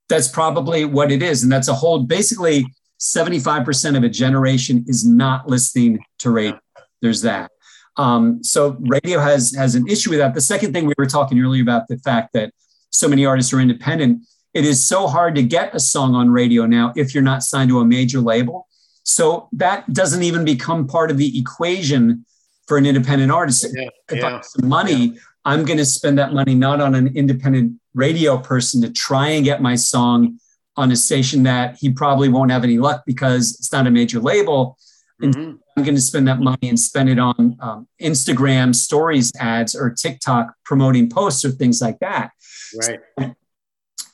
[0.10, 2.66] that's probably what it is and that's a whole basically
[3.00, 6.60] 75% of a generation is not listening to radio
[7.02, 7.52] there's that.
[7.98, 10.34] Um, so radio has has an issue with that.
[10.34, 12.54] The second thing we were talking earlier about the fact that
[12.90, 14.24] so many artists are independent.
[14.54, 17.70] It is so hard to get a song on radio now if you're not signed
[17.70, 18.68] to a major label.
[19.04, 22.26] So that doesn't even become part of the equation
[22.68, 23.66] for an independent artist.
[23.74, 25.20] Yeah, if yeah, I have some money, yeah.
[25.46, 29.44] I'm going to spend that money not on an independent radio person to try and
[29.44, 30.40] get my song
[30.78, 34.20] on a station that he probably won't have any luck because it's not a major
[34.20, 34.78] label.
[35.22, 35.56] Mm-hmm.
[35.78, 39.90] I'm going to spend that money and spend it on um, Instagram stories ads or
[39.90, 42.32] TikTok promoting posts or things like that.
[42.76, 43.00] Right.
[43.20, 43.36] So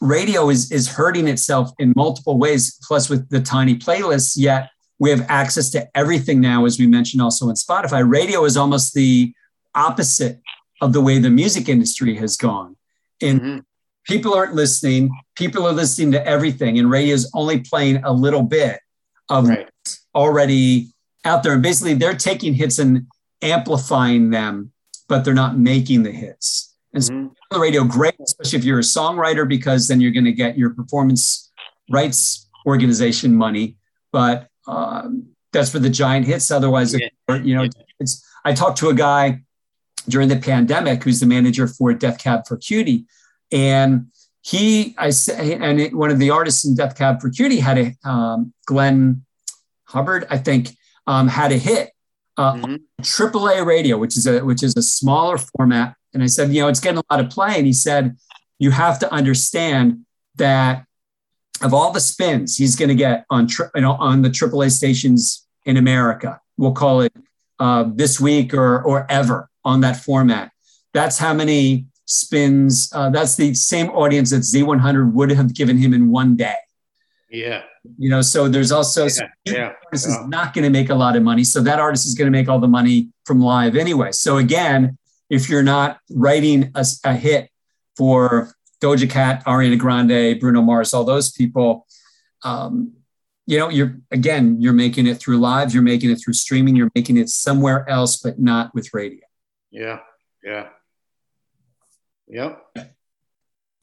[0.02, 2.78] radio is is hurting itself in multiple ways.
[2.88, 4.70] Plus, with the tiny playlists, yet
[5.00, 8.08] we have access to everything now, as we mentioned also in Spotify.
[8.08, 9.34] Radio is almost the
[9.76, 10.42] opposite
[10.82, 12.76] of the way the music industry has gone.
[13.22, 13.60] And mm-hmm.
[14.06, 15.12] people aren't listening.
[15.36, 18.80] People are listening to everything, and radio is only playing a little bit
[19.30, 19.70] of right.
[20.16, 20.94] already
[21.26, 21.54] out there.
[21.54, 23.08] And basically, they're taking hits and
[23.42, 24.72] amplifying them,
[25.08, 26.76] but they're not making the hits.
[26.94, 27.28] And so mm-hmm.
[27.50, 30.72] The radio, great, especially if you're a songwriter, because then you're going to get your
[30.72, 31.52] performance
[31.90, 33.78] rights organization money.
[34.12, 36.52] But um, that's for the giant hits.
[36.52, 37.36] Otherwise, yeah.
[37.36, 37.68] you know,
[38.00, 38.26] it's.
[38.46, 39.42] I talked to a guy
[40.08, 43.06] during the pandemic who's the manager for Death Cab for Cutie,
[43.52, 44.08] and
[44.42, 47.78] he, I say, and it, one of the artists in Death Cab for Cutie had
[47.78, 49.26] a um, Glenn
[49.86, 50.70] Hubbard, I think,
[51.06, 51.92] um, had a hit.
[52.38, 52.76] Uh, mm-hmm.
[53.02, 56.68] AAA radio, which is a which is a smaller format, and I said, you know,
[56.68, 57.58] it's getting a lot of play.
[57.58, 58.18] And he said,
[58.60, 60.06] you have to understand
[60.36, 60.86] that
[61.62, 64.72] of all the spins he's going to get on tri- you know, on the AAA
[64.72, 67.14] stations in America, we'll call it
[67.60, 70.52] uh, this week or or ever on that format.
[70.94, 72.92] That's how many spins.
[72.94, 76.56] Uh, that's the same audience that Z100 would have given him in one day.
[77.30, 77.64] Yeah.
[77.98, 81.16] You know, so there's also yeah, yeah, artist is not going to make a lot
[81.16, 81.44] of money.
[81.44, 84.12] So that artist is going to make all the money from live anyway.
[84.12, 84.98] So again,
[85.30, 87.50] if you're not writing a, a hit
[87.96, 91.86] for Doja Cat, Ariana Grande, Bruno Mars, all those people,
[92.44, 92.94] um,
[93.46, 96.92] you know, you're again, you're making it through live, you're making it through streaming, you're
[96.96, 99.22] making it somewhere else, but not with radio.
[99.72, 100.00] Yeah,
[100.44, 100.68] yeah,
[102.28, 102.62] yep.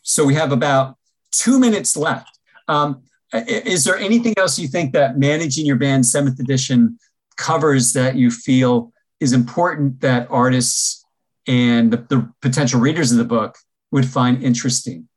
[0.03, 0.97] So we have about
[1.33, 2.39] two minutes left.
[2.69, 6.99] Um, is there anything else you think that managing your band seventh edition
[7.37, 11.04] covers that you feel is important that artists
[11.47, 13.57] and the, the potential readers of the book
[13.91, 15.09] would find interesting?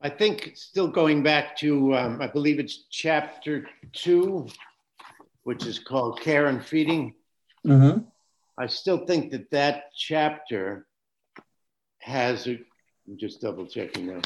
[0.00, 4.46] I think still going back to, um, I believe it's chapter two,
[5.42, 7.14] which is called Care and Feeding.
[7.66, 8.04] Mm-hmm.
[8.58, 10.86] I still think that that chapter
[12.00, 12.58] has, a,
[13.08, 14.20] I'm just double checking now,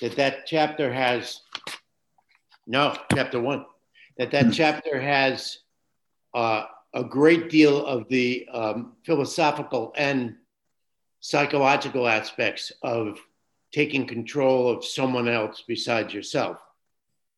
[0.00, 1.40] that that chapter has,
[2.66, 3.64] no, chapter one,
[4.18, 5.58] that that chapter has
[6.34, 6.64] uh,
[6.96, 10.34] a great deal of the um, philosophical and
[11.20, 13.18] psychological aspects of
[13.70, 16.56] taking control of someone else besides yourself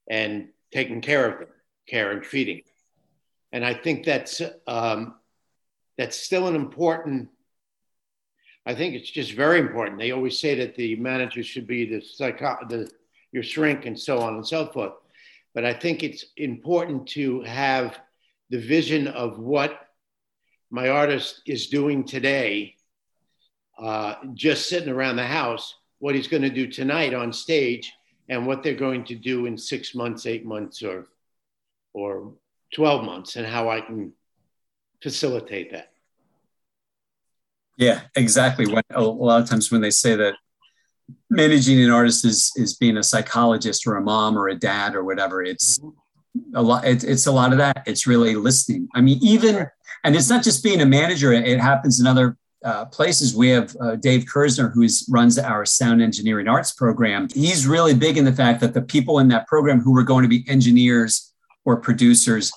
[0.09, 1.49] and taking care of them,
[1.89, 2.63] care and feeding.
[3.51, 5.17] And I think that's um,
[5.97, 7.29] that's still an important.
[8.65, 9.99] I think it's just very important.
[9.99, 12.89] They always say that the manager should be the psycho, the
[13.33, 14.93] your shrink, and so on and so forth.
[15.53, 17.99] But I think it's important to have
[18.51, 19.79] the vision of what
[20.71, 22.75] my artist is doing today,
[23.79, 27.93] uh, just sitting around the house, what he's going to do tonight on stage,
[28.29, 31.09] and what they're going to do in six months, eight months, or
[31.95, 32.35] or
[32.75, 34.13] 12 months, and how I can
[35.03, 35.91] facilitate that.
[37.77, 38.67] Yeah, exactly.
[38.67, 40.35] When, a lot of times when they say that
[41.31, 45.05] managing an artist is is being a psychologist or a mom or a dad or
[45.05, 45.81] whatever, it's
[46.55, 46.85] a lot.
[46.85, 47.83] It, it's a lot of that.
[47.87, 48.89] It's really listening.
[48.95, 49.67] I mean, even
[50.05, 51.33] and it's not just being a manager.
[51.33, 53.35] It happens in other uh, places.
[53.35, 57.29] We have uh, Dave Kersner, who runs our sound engineering arts program.
[57.35, 60.23] He's really big in the fact that the people in that program who are going
[60.23, 61.33] to be engineers
[61.65, 62.53] or producers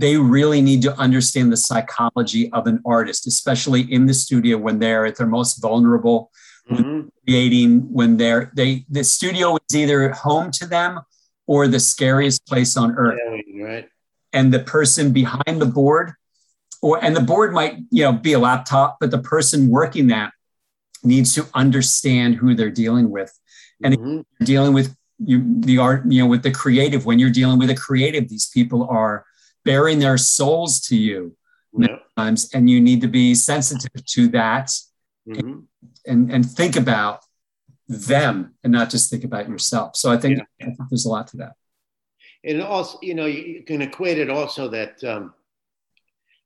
[0.00, 4.78] they really need to understand the psychology of an artist, especially in the studio when
[4.78, 6.30] they're at their most vulnerable,
[6.70, 7.08] mm-hmm.
[7.26, 11.00] creating when they're they the studio is either home to them
[11.50, 13.18] or the scariest place on earth.
[13.44, 13.88] Yeah, right.
[14.32, 16.12] And the person behind the board,
[16.80, 20.32] or and the board might you know be a laptop, but the person working that
[21.02, 23.36] needs to understand who they're dealing with,
[23.82, 24.44] and mm-hmm.
[24.44, 27.04] dealing with you the art you know with the creative.
[27.04, 29.26] When you're dealing with a creative, these people are
[29.64, 31.36] bearing their souls to you
[31.74, 34.70] many times, and you need to be sensitive to that
[35.28, 35.58] mm-hmm.
[36.06, 37.24] and, and think about
[37.90, 39.96] them and not just think about yourself.
[39.96, 40.44] So I think, yeah.
[40.60, 41.54] I think there's a lot to that.
[42.44, 45.34] And also, you know, you can equate it also that um,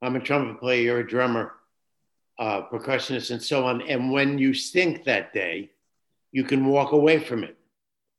[0.00, 1.52] I'm a trumpet player, you're a drummer,
[2.38, 3.82] uh, percussionist, and so on.
[3.82, 5.70] And when you stink that day,
[6.32, 7.58] you can walk away from it.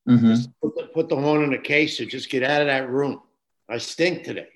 [0.07, 0.51] Mm-hmm.
[0.61, 3.21] Put, the, put the horn in a case or just get out of that room.
[3.67, 4.49] I stink today.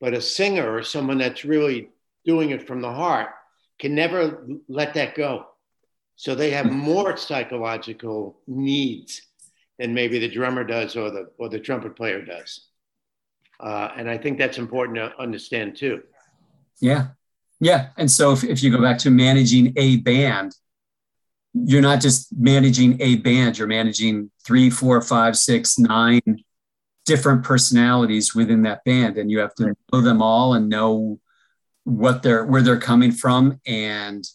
[0.00, 1.88] But a singer or someone that's really
[2.24, 3.30] doing it from the heart
[3.80, 5.46] can never let that go.
[6.16, 9.22] So they have more psychological needs
[9.78, 12.68] than maybe the drummer does or the or the trumpet player does.
[13.60, 16.02] Uh, and I think that's important to understand too.
[16.80, 17.08] Yeah.
[17.60, 17.88] Yeah.
[17.96, 20.54] And so if, if you go back to managing a band,
[21.54, 26.44] you're not just managing a band, you're managing three, four, five, six, nine
[27.06, 31.18] different personalities within that band and you have to know them all and know
[31.84, 34.28] what they're where they're coming from and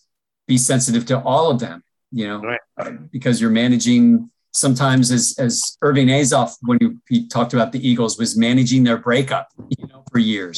[0.52, 3.12] be sensitive to all of them you know right.
[3.12, 8.18] because you're managing sometimes as as irving azoff when he, he talked about the eagles
[8.18, 9.48] was managing their breakup
[9.78, 10.58] you know for years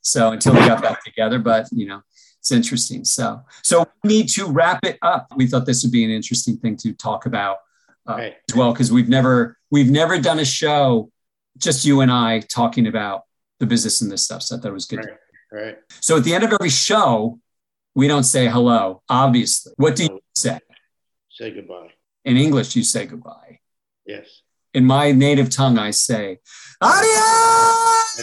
[0.00, 2.00] so until they got back together but you know
[2.40, 6.04] it's interesting so so we need to wrap it up we thought this would be
[6.04, 7.58] an interesting thing to talk about
[8.08, 8.34] uh, right.
[8.50, 11.10] as well because we've never we've never done a show
[11.58, 13.22] just you and I talking about
[13.58, 14.42] the business and this stuff.
[14.42, 15.04] So I thought it was good.
[15.52, 15.64] Right.
[15.64, 15.76] right.
[16.00, 17.38] So at the end of every show,
[17.98, 19.72] we don't say hello, obviously.
[19.76, 20.60] What do you say?
[21.30, 21.88] Say goodbye.
[22.24, 23.58] In English, you say goodbye.
[24.06, 24.42] Yes.
[24.72, 26.38] In my native tongue, I say
[26.80, 28.20] adios.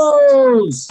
[0.00, 0.88] Adios.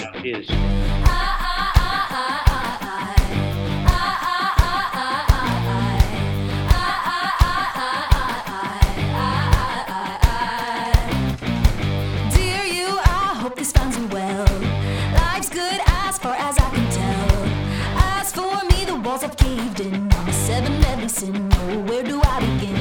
[19.81, 21.49] drifting on seven deadly sin.
[21.53, 22.75] Oh, where do I begin?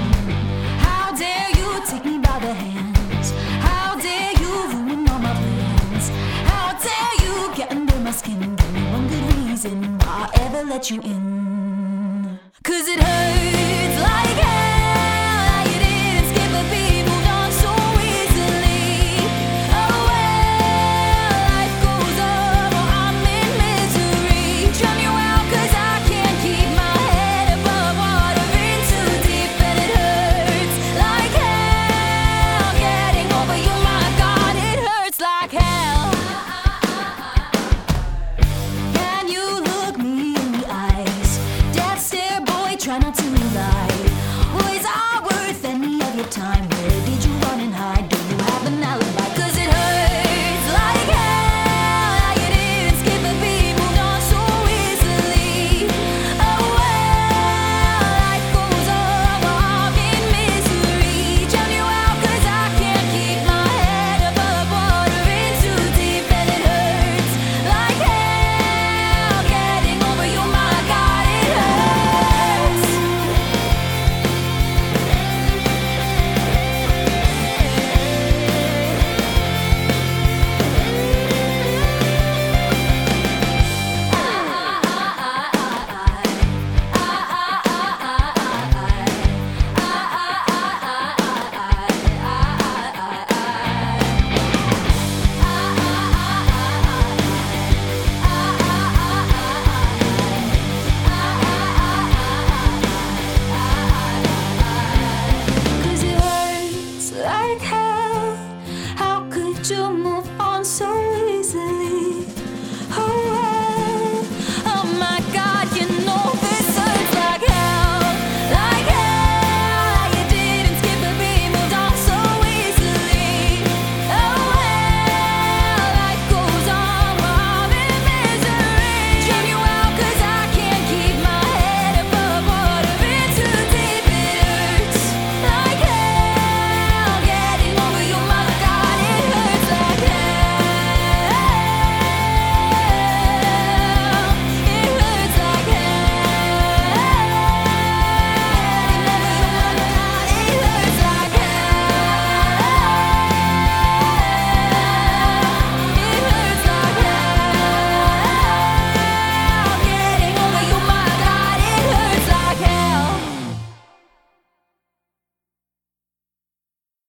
[0.78, 3.32] How dare you take me by the hands?
[3.60, 6.08] How dare you ruin all my plans?
[6.50, 8.56] How dare you get under my skin?
[8.56, 12.38] Give me one good reason why I ever let you in.
[12.62, 14.59] Cause it hurts like hell.